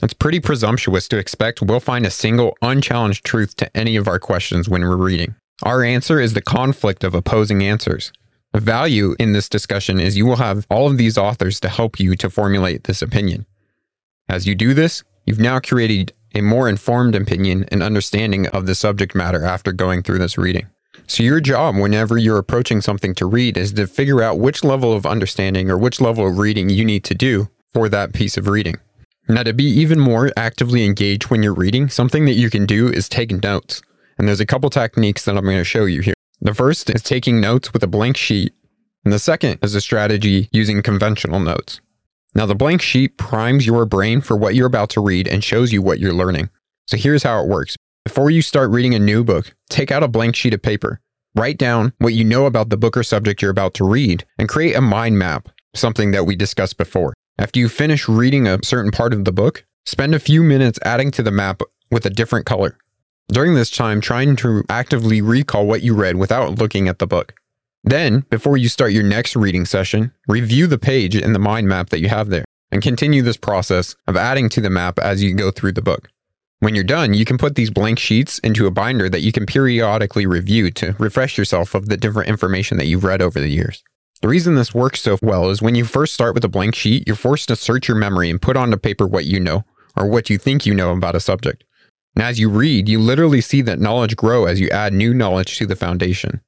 It's 0.02 0.16
pretty 0.16 0.40
presumptuous 0.40 1.08
to 1.10 1.20
expect 1.20 1.62
we'll 1.62 1.80
find 1.80 2.08
a 2.08 2.10
single 2.10 2.58
unchallenged 2.64 3.24
truth 3.24 3.56
to 3.58 3.78
any 3.78 3.96
of 3.96 4.08
our 4.08 4.18
questions 4.18 4.68
when 4.68 4.82
we're 4.82 4.96
reading. 4.96 5.36
Our 5.62 5.84
answer 5.84 6.20
is 6.20 6.34
the 6.34 6.42
conflict 6.42 7.04
of 7.04 7.14
opposing 7.14 7.62
answers. 7.62 8.12
The 8.52 8.62
value 8.62 9.16
in 9.20 9.34
this 9.34 9.48
discussion 9.48 10.00
is 10.00 10.18
you 10.18 10.26
will 10.26 10.38
have 10.38 10.66
all 10.72 10.88
of 10.88 10.98
these 10.98 11.20
authors 11.20 11.60
to 11.60 11.70
help 11.70 12.00
you 12.00 12.16
to 12.16 12.32
formulate 12.32 12.86
this 12.86 13.04
opinion. 13.04 13.46
As 14.28 14.48
you 14.48 14.56
do 14.56 14.74
this, 14.74 15.04
you've 15.28 15.38
now 15.38 15.60
created 15.60 16.14
a 16.34 16.42
more 16.42 16.68
informed 16.68 17.14
opinion 17.14 17.66
and 17.72 17.84
understanding 17.84 18.48
of 18.48 18.66
the 18.66 18.74
subject 18.74 19.14
matter 19.14 19.46
after 19.46 19.72
going 19.72 20.02
through 20.02 20.18
this 20.18 20.36
reading. 20.36 20.66
So, 21.14 21.22
your 21.22 21.42
job 21.42 21.76
whenever 21.76 22.18
you're 22.18 22.40
approaching 22.40 22.82
something 22.82 23.14
to 23.14 23.28
read 23.28 23.56
is 23.56 23.74
to 23.74 23.86
figure 23.86 24.24
out 24.24 24.40
which 24.40 24.64
level 24.64 24.94
of 24.94 25.06
understanding 25.06 25.70
or 25.70 25.78
which 25.78 26.02
level 26.02 26.28
of 26.28 26.40
reading 26.40 26.72
you 26.72 26.84
need 26.84 27.04
to 27.04 27.14
do 27.14 27.50
for 27.72 27.88
that 27.90 28.14
piece 28.14 28.36
of 28.36 28.48
reading. 28.48 28.78
Now, 29.28 29.44
to 29.44 29.54
be 29.54 29.66
even 29.66 30.00
more 30.00 30.32
actively 30.36 30.84
engaged 30.84 31.30
when 31.30 31.44
you're 31.44 31.54
reading, 31.54 31.88
something 31.88 32.26
that 32.26 32.34
you 32.34 32.50
can 32.50 32.66
do 32.66 32.88
is 32.88 33.08
take 33.08 33.32
notes. 33.44 33.84
And 34.18 34.28
there's 34.28 34.40
a 34.40 34.46
couple 34.48 34.72
techniques 34.72 35.24
that 35.26 35.38
I'm 35.38 35.44
going 35.44 35.60
to 35.60 35.64
show 35.64 35.86
you 35.86 36.02
here. 36.02 36.16
The 36.42 36.56
first 36.56 36.90
is 36.90 37.04
taking 37.04 37.40
notes 37.40 37.74
with 37.74 37.84
a 37.84 37.88
blank 37.88 38.18
sheet, 38.18 38.52
and 39.06 39.14
the 39.14 39.20
second 39.20 39.60
is 39.62 39.76
a 39.76 39.82
strategy 39.82 40.50
using 40.52 40.82
conventional 40.82 41.40
notes. 41.40 41.80
Now, 42.34 42.48
the 42.48 42.56
blank 42.56 42.82
sheet 42.82 43.20
primes 43.20 43.68
your 43.68 43.86
brain 43.86 44.22
for 44.22 44.36
what 44.36 44.56
you're 44.56 44.66
about 44.66 44.90
to 44.90 45.00
read 45.00 45.28
and 45.28 45.44
shows 45.44 45.72
you 45.72 45.84
what 45.84 46.00
you're 46.00 46.12
learning. 46.12 46.50
So 46.88 46.98
here's 46.98 47.22
how 47.22 47.40
it 47.44 47.48
works. 47.48 47.76
Before 48.04 48.32
you 48.32 48.42
start 48.42 48.72
reading 48.72 48.96
a 48.96 49.00
new 49.00 49.24
book, 49.24 49.56
take 49.70 49.92
out 49.92 50.02
a 50.02 50.08
blank 50.08 50.36
sheet 50.36 50.56
of 50.56 50.64
paper. 50.64 51.00
Write 51.36 51.58
down 51.58 51.94
what 51.98 52.14
you 52.14 52.24
know 52.24 52.46
about 52.46 52.70
the 52.70 52.78
book 52.78 52.96
or 52.96 53.02
subject 53.02 53.42
you're 53.42 53.50
about 53.50 53.74
to 53.76 53.84
read 53.84 54.24
and 54.38 54.48
create 54.48 54.76
a 54.76 54.82
mind 54.82 55.18
map, 55.18 55.50
something 55.74 56.12
that 56.12 56.28
we 56.28 56.36
discussed 56.36 56.78
before. 56.78 57.16
After 57.40 57.60
you 57.60 57.70
finish 57.70 58.08
reading 58.08 58.48
a 58.48 58.64
certain 58.64 58.92
part 58.92 59.14
of 59.14 59.26
the 59.26 59.32
book, 59.32 59.66
spend 59.84 60.14
a 60.14 60.20
few 60.20 60.44
minutes 60.44 60.78
adding 60.86 61.10
to 61.12 61.24
the 61.24 61.32
map 61.32 61.62
with 61.90 62.06
a 62.06 62.12
different 62.12 62.46
color. 62.46 62.78
During 63.30 63.56
this 63.56 63.72
time, 63.72 64.00
trying 64.00 64.36
to 64.38 64.64
actively 64.70 65.22
recall 65.22 65.66
what 65.66 65.82
you 65.82 65.96
read 65.96 66.18
without 66.18 66.60
looking 66.60 66.88
at 66.88 67.00
the 67.00 67.08
book. 67.08 67.34
Then, 67.84 68.26
before 68.30 68.56
you 68.56 68.70
start 68.70 68.92
your 68.92 69.04
next 69.04 69.36
reading 69.36 69.66
session, 69.66 70.12
review 70.28 70.68
the 70.68 70.78
page 70.78 71.16
in 71.16 71.34
the 71.34 71.40
mind 71.40 71.68
map 71.68 71.90
that 71.90 72.00
you 72.00 72.10
have 72.10 72.30
there 72.30 72.46
and 72.72 72.84
continue 72.84 73.24
this 73.24 73.38
process 73.38 73.96
of 74.08 74.16
adding 74.16 74.50
to 74.50 74.62
the 74.62 74.70
map 74.70 75.00
as 75.00 75.24
you 75.24 75.34
go 75.34 75.50
through 75.50 75.72
the 75.72 75.82
book. 75.82 76.10
When 76.64 76.76
you're 76.76 76.86
done, 76.86 77.14
you 77.14 77.26
can 77.26 77.38
put 77.38 77.56
these 77.56 77.70
blank 77.70 78.00
sheets 78.00 78.40
into 78.40 78.68
a 78.68 78.72
binder 78.72 79.10
that 79.10 79.20
you 79.20 79.34
can 79.34 79.46
periodically 79.46 80.26
review 80.26 80.72
to 80.72 80.96
refresh 80.98 81.38
yourself 81.38 81.76
of 81.76 81.90
the 81.90 81.98
different 81.98 82.30
information 82.30 82.78
that 82.78 82.86
you've 82.86 83.04
read 83.04 83.22
over 83.22 83.38
the 83.38 83.50
years. 83.50 83.84
The 84.22 84.30
reason 84.30 84.56
this 84.56 84.74
works 84.74 85.02
so 85.02 85.18
well 85.22 85.50
is 85.50 85.62
when 85.62 85.76
you 85.76 85.84
first 85.84 86.14
start 86.14 86.34
with 86.34 86.46
a 86.46 86.48
blank 86.48 86.74
sheet, 86.74 87.06
you're 87.06 87.18
forced 87.18 87.50
to 87.50 87.58
search 87.58 87.90
your 87.90 87.98
memory 87.98 88.30
and 88.30 88.42
put 88.42 88.56
onto 88.56 88.78
paper 88.78 89.06
what 89.06 89.26
you 89.26 89.42
know 89.42 89.66
or 89.98 90.08
what 90.08 90.30
you 90.30 90.38
think 90.38 90.66
you 90.66 90.74
know 90.74 90.94
about 90.94 91.18
a 91.18 91.20
subject. 91.20 91.66
And 92.16 92.24
as 92.24 92.40
you 92.40 92.48
read, 92.48 92.88
you 92.88 92.98
literally 92.98 93.42
see 93.42 93.62
that 93.64 93.82
knowledge 93.82 94.16
grow 94.16 94.46
as 94.46 94.62
you 94.62 94.70
add 94.70 94.94
new 94.94 95.14
knowledge 95.14 95.58
to 95.58 95.66
the 95.66 95.76
foundation. 95.76 96.40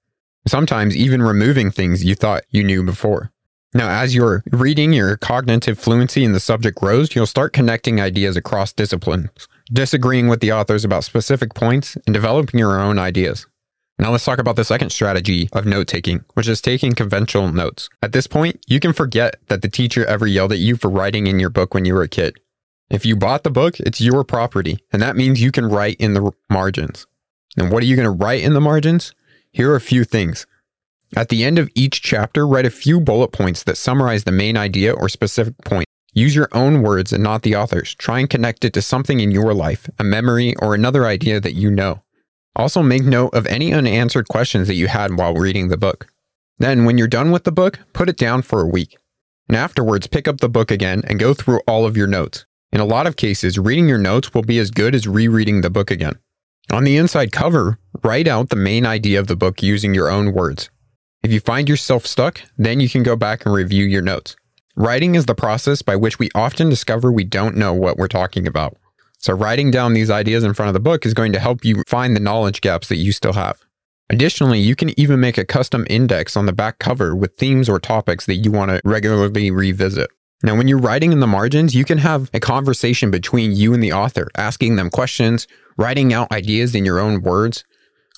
Sometimes 0.48 0.96
even 0.96 1.22
removing 1.22 1.72
things 1.72 2.06
you 2.06 2.16
thought 2.16 2.46
you 2.52 2.64
knew 2.64 2.84
before. 2.84 3.34
Now, 3.74 3.90
as 3.90 4.16
you're 4.16 4.46
reading, 4.54 4.94
your 4.94 5.18
cognitive 5.18 5.78
fluency 5.78 6.24
in 6.24 6.32
the 6.32 6.40
subject 6.40 6.80
grows, 6.80 7.14
you'll 7.14 7.26
start 7.26 7.52
connecting 7.52 8.00
ideas 8.00 8.38
across 8.38 8.72
disciplines, 8.72 9.50
disagreeing 9.72 10.28
with 10.28 10.40
the 10.40 10.52
authors 10.52 10.86
about 10.86 11.04
specific 11.04 11.54
points, 11.54 11.96
and 12.06 12.14
developing 12.14 12.60
your 12.60 12.80
own 12.80 13.00
ideas. 13.00 13.48
Now 13.98 14.12
let's 14.12 14.26
talk 14.26 14.40
about 14.40 14.58
the 14.58 14.66
second 14.66 14.90
strategy 14.90 15.48
of 15.54 15.66
note 15.66 15.88
taking, 15.88 16.26
which 16.34 16.50
is 16.50 16.62
taking 16.62 16.94
conventional 16.94 17.52
notes. 17.52 17.90
At 18.02 18.12
this 18.12 18.28
point, 18.28 18.60
you 18.68 18.80
can 18.80 18.92
forget 18.92 19.38
that 19.48 19.62
the 19.62 19.70
teacher 19.70 20.06
ever 20.06 20.28
yelled 20.28 20.52
at 20.52 20.60
you 20.60 20.76
for 20.76 20.90
writing 20.90 21.28
in 21.28 21.40
your 21.40 21.50
book 21.50 21.74
when 21.74 21.86
you 21.86 21.94
were 21.94 22.02
a 22.02 22.10
kid. 22.10 22.38
If 22.90 23.06
you 23.06 23.16
bought 23.16 23.44
the 23.44 23.50
book, 23.50 23.80
it's 23.80 24.02
your 24.02 24.24
property, 24.24 24.80
and 24.92 25.02
that 25.02 25.16
means 25.16 25.42
you 25.42 25.52
can 25.52 25.68
write 25.68 25.96
in 25.98 26.14
the 26.14 26.32
margins. 26.50 27.08
And 27.58 27.72
what 27.72 27.82
are 27.82 27.86
you 27.86 27.96
going 27.96 28.06
to 28.06 28.24
write 28.24 28.44
in 28.44 28.54
the 28.54 28.62
margins? 28.62 29.14
Here 29.52 29.72
are 29.72 29.76
a 29.76 29.82
few 29.82 30.04
things. 30.04 30.46
At 31.16 31.30
the 31.30 31.46
end 31.46 31.58
of 31.58 31.70
each 31.74 32.02
chapter, 32.02 32.46
write 32.46 32.66
a 32.66 32.70
few 32.70 33.00
bullet 33.00 33.30
points 33.30 33.64
that 33.64 33.78
summarize 33.78 34.26
the 34.26 34.32
main 34.32 34.58
idea 34.58 34.92
or 34.92 35.08
specific 35.08 35.58
point. 35.64 35.88
Use 36.18 36.34
your 36.34 36.48
own 36.54 36.82
words 36.82 37.12
and 37.12 37.22
not 37.22 37.42
the 37.42 37.58
author's. 37.58 37.94
Try 37.94 38.20
and 38.20 38.30
connect 38.30 38.64
it 38.64 38.72
to 38.74 38.82
something 38.82 39.20
in 39.20 39.32
your 39.32 39.54
life, 39.54 39.90
a 40.00 40.04
memory, 40.04 40.56
or 40.62 40.74
another 40.74 41.06
idea 41.06 41.42
that 41.42 41.56
you 41.56 41.70
know. 41.70 42.04
Also, 42.56 42.82
make 42.82 43.04
note 43.04 43.34
of 43.34 43.46
any 43.48 43.74
unanswered 43.74 44.30
questions 44.30 44.70
that 44.70 44.76
you 44.76 44.88
had 44.88 45.18
while 45.18 45.34
reading 45.34 45.68
the 45.68 45.76
book. 45.76 46.08
Then, 46.58 46.86
when 46.86 46.98
you're 46.98 47.10
done 47.10 47.32
with 47.32 47.44
the 47.44 47.52
book, 47.52 47.80
put 47.92 48.08
it 48.08 48.16
down 48.16 48.44
for 48.44 48.62
a 48.62 48.68
week. 48.68 48.96
And 49.50 49.58
afterwards, 49.58 50.08
pick 50.08 50.26
up 50.26 50.40
the 50.40 50.48
book 50.48 50.72
again 50.72 51.04
and 51.06 51.20
go 51.20 51.34
through 51.34 51.60
all 51.68 51.86
of 51.86 51.98
your 51.98 52.08
notes. 52.08 52.46
In 52.72 52.80
a 52.80 52.86
lot 52.86 53.08
of 53.08 53.18
cases, 53.18 53.60
reading 53.60 53.90
your 53.90 53.98
notes 53.98 54.34
will 54.34 54.42
be 54.42 54.58
as 54.58 54.72
good 54.72 54.96
as 54.96 55.10
rereading 55.10 55.62
the 55.62 55.70
book 55.70 55.92
again. 55.92 56.18
On 56.72 56.86
the 56.86 56.96
inside 56.96 57.34
cover, 57.34 57.78
write 58.04 58.28
out 58.28 58.50
the 58.50 58.56
main 58.56 58.86
idea 58.86 59.20
of 59.20 59.28
the 59.28 59.36
book 59.36 59.62
using 59.62 59.94
your 59.94 60.10
own 60.10 60.32
words. 60.32 60.70
If 61.24 61.34
you 61.34 61.42
find 61.42 61.68
yourself 61.68 62.06
stuck, 62.06 62.42
then 62.58 62.80
you 62.80 62.88
can 62.88 63.04
go 63.04 63.18
back 63.18 63.46
and 63.46 63.54
review 63.54 63.84
your 63.84 64.02
notes. 64.02 64.38
Writing 64.78 65.16
is 65.16 65.26
the 65.26 65.36
process 65.36 65.82
by 65.82 65.96
which 65.96 66.20
we 66.20 66.30
often 66.36 66.68
discover 66.70 67.10
we 67.10 67.24
don't 67.24 67.56
know 67.56 67.74
what 67.74 67.96
we're 67.98 68.10
talking 68.10 68.46
about. 68.46 68.76
So, 69.20 69.34
writing 69.34 69.72
down 69.72 69.94
these 69.94 70.10
ideas 70.10 70.44
in 70.44 70.54
front 70.54 70.68
of 70.68 70.74
the 70.74 70.82
book 70.82 71.06
is 71.06 71.14
going 71.14 71.32
to 71.32 71.40
help 71.40 71.64
you 71.64 71.82
find 71.88 72.14
the 72.14 72.20
knowledge 72.20 72.60
gaps 72.60 72.90
that 72.90 72.98
you 72.98 73.14
still 73.14 73.32
have. 73.34 73.64
Additionally, 74.10 74.60
you 74.60 74.76
can 74.76 74.98
even 75.00 75.22
make 75.22 75.38
a 75.38 75.46
custom 75.46 75.88
index 75.90 76.36
on 76.36 76.46
the 76.46 76.52
back 76.52 76.78
cover 76.78 77.16
with 77.16 77.38
themes 77.38 77.70
or 77.70 77.80
topics 77.80 78.26
that 78.26 78.36
you 78.36 78.52
want 78.52 78.70
to 78.70 78.82
regularly 78.84 79.50
revisit. 79.50 80.10
Now, 80.44 80.58
when 80.58 80.68
you're 80.68 80.78
writing 80.78 81.14
in 81.14 81.22
the 81.22 81.26
margins, 81.26 81.74
you 81.74 81.86
can 81.86 82.00
have 82.00 82.30
a 82.34 82.42
conversation 82.42 83.10
between 83.10 83.54
you 83.54 83.74
and 83.74 83.82
the 83.82 83.94
author, 83.94 84.28
asking 84.36 84.76
them 84.76 84.90
questions, 84.90 85.48
writing 85.78 86.12
out 86.12 86.34
ideas 86.34 86.76
in 86.76 86.84
your 86.84 87.00
own 87.00 87.22
words, 87.22 87.64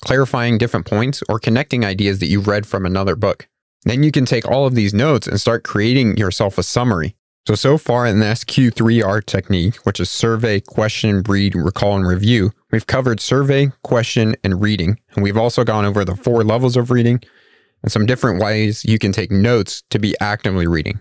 clarifying 0.04 0.58
different 0.58 0.88
points, 0.88 1.22
or 1.30 1.38
connecting 1.38 1.86
ideas 1.86 2.18
that 2.18 2.28
you've 2.28 2.48
read 2.48 2.66
from 2.66 2.84
another 2.84 3.16
book. 3.16 3.48
Then 3.84 4.04
you 4.04 4.12
can 4.12 4.26
take 4.26 4.48
all 4.48 4.66
of 4.66 4.76
these 4.76 4.94
notes 4.94 5.28
and 5.28 5.40
start 5.40 5.64
creating 5.64 6.18
yourself 6.18 6.58
a 6.58 6.64
summary. 6.64 7.16
So, 7.48 7.56
so 7.56 7.78
far 7.78 8.06
in 8.06 8.20
the 8.20 8.26
SQ3R 8.26 9.26
technique, 9.26 9.76
which 9.86 10.02
is 10.02 10.10
survey, 10.10 10.60
question, 10.60 11.24
read, 11.24 11.56
recall, 11.56 11.96
and 11.96 12.06
review, 12.06 12.52
we've 12.72 12.88
covered 12.88 13.22
survey, 13.22 13.72
question, 13.84 14.36
and 14.44 14.62
reading. 14.62 15.00
And 15.16 15.24
we've 15.24 15.38
also 15.38 15.64
gone 15.64 15.86
over 15.86 16.04
the 16.04 16.18
four 16.18 16.44
levels 16.44 16.76
of 16.76 16.92
reading 16.92 17.22
and 17.84 17.92
some 17.92 18.06
different 18.06 18.42
ways 18.42 18.84
you 18.84 19.00
can 19.00 19.14
take 19.14 19.32
notes 19.32 19.84
to 19.92 20.00
be 20.00 20.14
actively 20.20 20.68
reading. 20.68 21.00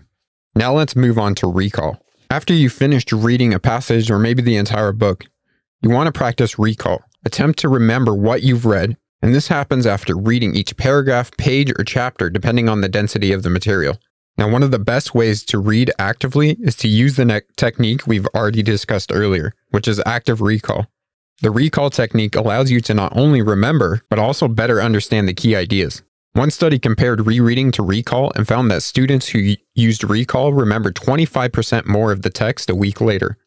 Now 0.55 0.73
let's 0.73 0.95
move 0.95 1.19
on 1.19 1.35
to 1.35 1.51
recall. 1.51 1.97
After 2.29 2.53
you've 2.53 2.73
finished 2.73 3.11
reading 3.11 3.53
a 3.53 3.59
passage 3.59 4.09
or 4.09 4.19
maybe 4.19 4.41
the 4.41 4.57
entire 4.57 4.91
book, 4.93 5.25
you 5.81 5.89
want 5.89 6.07
to 6.07 6.11
practice 6.11 6.57
recall. 6.57 7.01
Attempt 7.25 7.59
to 7.59 7.69
remember 7.69 8.13
what 8.13 8.41
you've 8.41 8.65
read, 8.65 8.95
and 9.21 9.33
this 9.33 9.47
happens 9.47 9.85
after 9.85 10.15
reading 10.15 10.55
each 10.55 10.77
paragraph, 10.77 11.35
page, 11.37 11.71
or 11.71 11.83
chapter 11.83 12.29
depending 12.29 12.69
on 12.69 12.81
the 12.81 12.89
density 12.89 13.31
of 13.31 13.43
the 13.43 13.49
material. 13.49 13.97
Now, 14.37 14.49
one 14.49 14.61
of 14.61 14.69
the 14.69 14.79
best 14.79 15.15
ways 15.15 15.43
to 15.45 15.57
read 15.57 15.91
actively 15.97 16.57
is 16.59 16.75
to 16.77 16.87
use 16.87 17.15
the 17.15 17.25
ne- 17.25 17.41
technique 17.55 18.05
we've 18.05 18.27
already 18.35 18.61
discussed 18.61 19.11
earlier, 19.11 19.53
which 19.71 19.87
is 19.87 20.01
active 20.05 20.41
recall. 20.41 20.85
The 21.41 21.49
recall 21.49 21.89
technique 21.89 22.35
allows 22.35 22.69
you 22.69 22.79
to 22.81 22.93
not 22.93 23.15
only 23.15 23.41
remember, 23.41 24.01
but 24.09 24.19
also 24.19 24.47
better 24.47 24.81
understand 24.81 25.27
the 25.27 25.33
key 25.33 25.55
ideas. 25.55 26.03
One 26.33 26.51
study 26.51 26.77
compared 26.77 27.25
rereading 27.25 27.71
to 27.73 27.83
recall 27.83 28.31
and 28.35 28.47
found 28.47 28.69
that 28.69 28.83
students 28.83 29.29
who 29.29 29.55
used 29.73 30.03
recall 30.03 30.53
remembered 30.53 30.95
25% 30.95 31.87
more 31.87 32.11
of 32.11 32.21
the 32.21 32.29
text 32.29 32.69
a 32.69 32.75
week 32.75 33.01
later. 33.01 33.37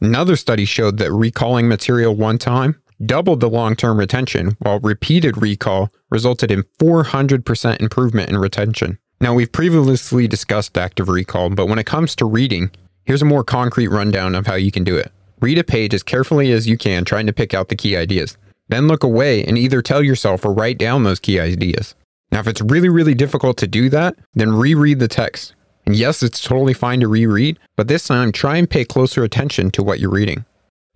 Another 0.00 0.34
study 0.34 0.64
showed 0.64 0.98
that 0.98 1.12
recalling 1.12 1.68
material 1.68 2.16
one 2.16 2.38
time 2.38 2.80
doubled 3.04 3.40
the 3.40 3.48
long 3.48 3.76
term 3.76 3.98
retention, 3.98 4.56
while 4.60 4.80
repeated 4.80 5.40
recall 5.40 5.90
resulted 6.10 6.50
in 6.50 6.64
400% 6.78 7.80
improvement 7.80 8.28
in 8.28 8.38
retention. 8.38 8.98
Now, 9.20 9.34
we've 9.34 9.52
previously 9.52 10.26
discussed 10.26 10.78
active 10.78 11.08
recall, 11.08 11.50
but 11.50 11.66
when 11.66 11.78
it 11.78 11.86
comes 11.86 12.14
to 12.16 12.24
reading, 12.24 12.70
here's 13.04 13.22
a 13.22 13.26
more 13.26 13.44
concrete 13.44 13.88
rundown 13.88 14.34
of 14.34 14.46
how 14.46 14.54
you 14.54 14.70
can 14.70 14.84
do 14.84 14.96
it. 14.96 15.12
Read 15.40 15.58
a 15.58 15.64
page 15.64 15.94
as 15.94 16.02
carefully 16.02 16.52
as 16.52 16.66
you 16.66 16.78
can, 16.78 17.04
trying 17.04 17.26
to 17.26 17.32
pick 17.32 17.52
out 17.52 17.68
the 17.68 17.76
key 17.76 17.96
ideas. 17.96 18.36
Then 18.68 18.88
look 18.88 19.02
away 19.02 19.44
and 19.44 19.58
either 19.58 19.82
tell 19.82 20.02
yourself 20.02 20.44
or 20.44 20.52
write 20.52 20.78
down 20.78 21.02
those 21.02 21.20
key 21.20 21.40
ideas. 21.40 21.94
Now, 22.32 22.40
if 22.40 22.46
it's 22.46 22.62
really, 22.62 22.88
really 22.88 23.14
difficult 23.14 23.56
to 23.58 23.66
do 23.66 23.88
that, 23.90 24.16
then 24.34 24.52
reread 24.52 25.00
the 25.00 25.08
text. 25.08 25.54
And 25.86 25.96
yes, 25.96 26.22
it's 26.22 26.40
totally 26.40 26.74
fine 26.74 27.00
to 27.00 27.08
reread, 27.08 27.58
but 27.76 27.88
this 27.88 28.06
time 28.06 28.32
try 28.32 28.56
and 28.56 28.70
pay 28.70 28.84
closer 28.84 29.24
attention 29.24 29.70
to 29.72 29.82
what 29.82 29.98
you're 29.98 30.10
reading. 30.10 30.44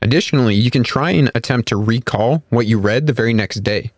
Additionally, 0.05 0.55
you 0.55 0.71
can 0.71 0.85
try 0.85 1.13
and 1.13 1.31
attempt 1.35 1.67
to 1.69 1.77
recall 1.77 2.45
what 2.51 2.67
you 2.67 2.79
read 2.79 3.07
the 3.07 3.13
very 3.15 3.33
next 3.33 3.65
day. 3.65 3.91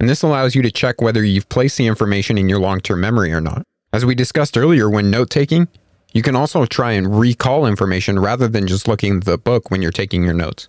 And 0.00 0.08
this 0.08 0.22
allows 0.22 0.54
you 0.54 0.62
to 0.62 0.70
check 0.70 1.02
whether 1.02 1.22
you've 1.22 1.50
placed 1.50 1.76
the 1.76 1.86
information 1.86 2.38
in 2.38 2.48
your 2.48 2.58
long 2.58 2.80
term 2.80 3.02
memory 3.02 3.30
or 3.30 3.42
not. 3.42 3.66
As 3.92 4.06
we 4.06 4.14
discussed 4.14 4.56
earlier 4.56 4.88
when 4.88 5.10
note 5.10 5.28
taking, 5.28 5.68
you 6.12 6.22
can 6.22 6.34
also 6.34 6.64
try 6.64 6.92
and 6.92 7.20
recall 7.20 7.66
information 7.66 8.18
rather 8.18 8.48
than 8.48 8.66
just 8.66 8.88
looking 8.88 9.18
at 9.18 9.24
the 9.24 9.36
book 9.36 9.70
when 9.70 9.82
you're 9.82 9.90
taking 9.90 10.24
your 10.24 10.32
notes. 10.32 10.66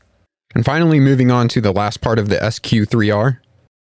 And 0.54 0.66
finally, 0.66 1.00
moving 1.00 1.32
on 1.32 1.48
to 1.50 1.62
the 1.62 1.72
last 1.72 2.02
part 2.02 2.20
of 2.20 2.28
the 2.28 2.36
SQ3R, 2.36 3.38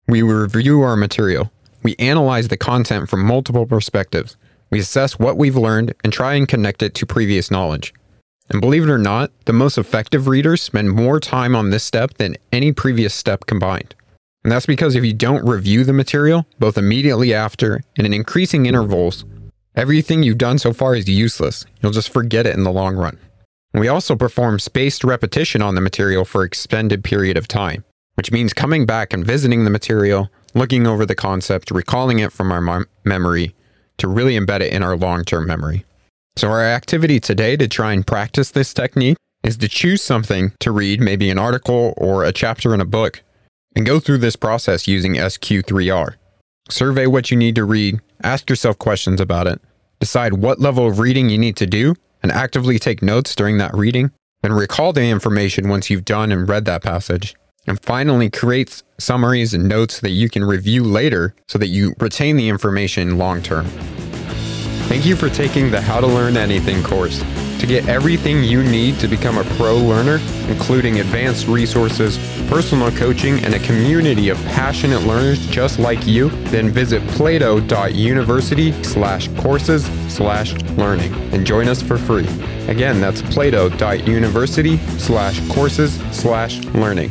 we 0.09 0.23
review 0.23 0.83
our 0.83 0.97
material. 0.97 1.53
We 1.85 1.95
analyze 2.01 2.49
the 2.49 2.57
content 2.57 3.09
from 3.09 3.25
multiple 3.25 3.65
perspectives. 3.65 4.37
We 4.71 4.81
assess 4.81 5.21
what 5.21 5.37
we've 5.37 5.57
learned 5.57 5.95
and 6.03 6.13
try 6.13 6.35
and 6.35 6.49
connect 6.49 6.83
it 6.83 6.95
to 6.97 7.07
previous 7.07 7.49
knowledge. 7.49 7.95
And 8.49 8.61
believe 8.61 8.85
it 8.85 8.91
or 8.91 8.99
not, 8.99 9.33
the 9.47 9.53
most 9.53 9.77
effective 9.77 10.29
readers 10.29 10.63
spend 10.63 10.91
more 10.91 11.19
time 11.19 11.57
on 11.57 11.71
this 11.71 11.85
step 11.85 12.15
than 12.15 12.37
any 12.53 12.73
previous 12.73 13.15
step 13.15 13.47
combined. 13.47 13.95
And 14.45 14.53
that's 14.53 14.67
because 14.67 14.95
if 14.95 15.05
you 15.05 15.13
don't 15.13 15.45
review 15.45 15.83
the 15.83 15.93
material, 15.93 16.47
both 16.61 16.79
immediately 16.79 17.35
after 17.35 17.83
and 17.97 18.07
in 18.07 18.15
increasing 18.15 18.67
intervals, 18.67 19.25
everything 19.75 20.23
you've 20.23 20.39
done 20.39 20.59
so 20.59 20.73
far 20.73 20.95
is 20.95 21.09
useless. 21.09 21.67
You'll 21.83 21.91
just 21.91 22.13
forget 22.13 22.47
it 22.47 22.55
in 22.55 22.63
the 22.63 22.71
long 22.71 22.95
run. 22.95 23.19
We 23.75 23.89
also 23.89 24.15
perform 24.15 24.61
spaced 24.61 25.03
repetition 25.03 25.63
on 25.63 25.75
the 25.75 25.81
material 25.81 26.25
for 26.25 26.45
extended 26.45 27.03
period 27.03 27.37
of 27.37 27.49
time, 27.49 27.85
which 28.15 28.31
means 28.31 28.53
coming 28.53 28.87
back 28.87 29.13
and 29.13 29.27
visiting 29.27 29.65
the 29.65 29.71
material, 29.71 30.31
looking 30.55 30.87
over 30.87 31.05
the 31.05 31.17
concept, 31.17 31.73
recalling 31.73 32.21
it 32.21 32.33
from 32.33 32.53
our 32.53 32.87
memory 33.05 33.55
to 33.99 34.07
really 34.07 34.39
embed 34.39 34.61
it 34.61 34.73
in 34.73 34.83
our 34.83 34.97
long-term 34.97 35.47
memory. 35.47 35.85
So 36.37 36.51
our 36.51 36.63
activity 36.63 37.19
today 37.19 37.57
to 37.57 37.67
try 37.67 37.95
and 37.95 38.07
practice 38.07 38.51
this 38.51 38.75
technique 38.75 39.17
is 39.43 39.57
to 39.57 39.69
choose 39.69 40.03
something 40.03 40.53
to 40.61 40.71
read, 40.71 41.01
maybe 41.01 41.31
an 41.31 41.39
article 41.39 41.95
or 41.97 42.25
a 42.25 42.33
chapter 42.33 42.75
in 42.75 42.81
a 42.81 42.85
book 42.85 43.23
and 43.75 43.87
go 43.87 44.01
through 44.01 44.19
this 44.19 44.37
process 44.37 44.87
using 44.87 45.15
SQ3R. 45.15 46.17
Survey 46.69 47.07
what 47.07 47.31
you 47.31 47.39
need 47.39 47.55
to 47.55 47.65
read, 47.65 48.01
ask 48.23 48.51
yourself 48.51 48.79
questions 48.79 49.21
about 49.21 49.47
it, 49.47 49.61
decide 49.99 50.35
what 50.35 50.61
level 50.61 50.87
of 50.87 50.99
reading 50.99 51.31
you 51.31 51.39
need 51.39 51.57
to 51.57 51.67
do, 51.67 51.95
and 52.23 52.31
actively 52.33 52.79
take 52.79 53.03
notes 53.03 53.35
during 53.35 53.57
that 53.59 53.75
reading, 53.75 54.11
then 54.43 54.53
recall 54.53 54.93
the 54.93 55.09
information 55.09 55.69
once 55.69 55.89
you've 55.89 56.05
done 56.05 56.33
and 56.33 56.49
read 56.49 56.65
that 56.67 56.83
passage. 56.83 57.35
And 57.67 57.81
finally, 57.81 58.31
create 58.31 58.83
summaries 58.99 59.55
and 59.55 59.69
notes 59.69 60.01
that 60.01 60.11
you 60.11 60.29
can 60.29 60.45
review 60.45 60.85
later 60.85 61.35
so 61.49 61.59
that 61.59 61.69
you 61.69 61.95
retain 61.99 62.37
the 62.37 62.49
information 62.49 63.19
long 63.19 63.43
term. 63.43 63.67
Thank 64.89 65.05
you 65.05 65.17
for 65.17 65.29
taking 65.29 65.71
the 65.73 65.81
How 65.81 66.01
to 66.01 66.07
Learn 66.07 66.37
Anything 66.37 66.81
course. 66.83 67.19
To 67.59 67.67
get 67.67 67.89
everything 67.89 68.45
you 68.45 68.63
need 68.63 69.01
to 69.01 69.09
become 69.09 69.37
a 69.37 69.45
pro 69.57 69.77
learner, 69.77 70.21
including 70.49 71.01
advanced 71.01 71.49
resources, 71.49 72.19
personal 72.49 72.93
coaching, 72.93 73.45
and 73.45 73.55
a 73.55 73.59
community 73.59 74.29
of 74.29 74.39
passionate 74.45 75.03
learners 75.03 75.45
just 75.49 75.81
like 75.81 76.07
you, 76.07 76.29
then 76.51 76.71
visit 76.71 77.05
plato.university 77.09 78.71
slash 78.85 79.29
courses 79.39 79.87
slash 80.09 80.55
learning 80.77 81.13
and 81.33 81.45
join 81.45 81.67
us 81.67 81.83
for 81.83 81.99
free. 81.99 82.29
Again, 82.69 83.01
that's 83.01 83.23
plato.university 83.23 84.77
slash 84.99 85.47
courses 85.49 85.97
slash 86.13 86.61
learning. 86.67 87.11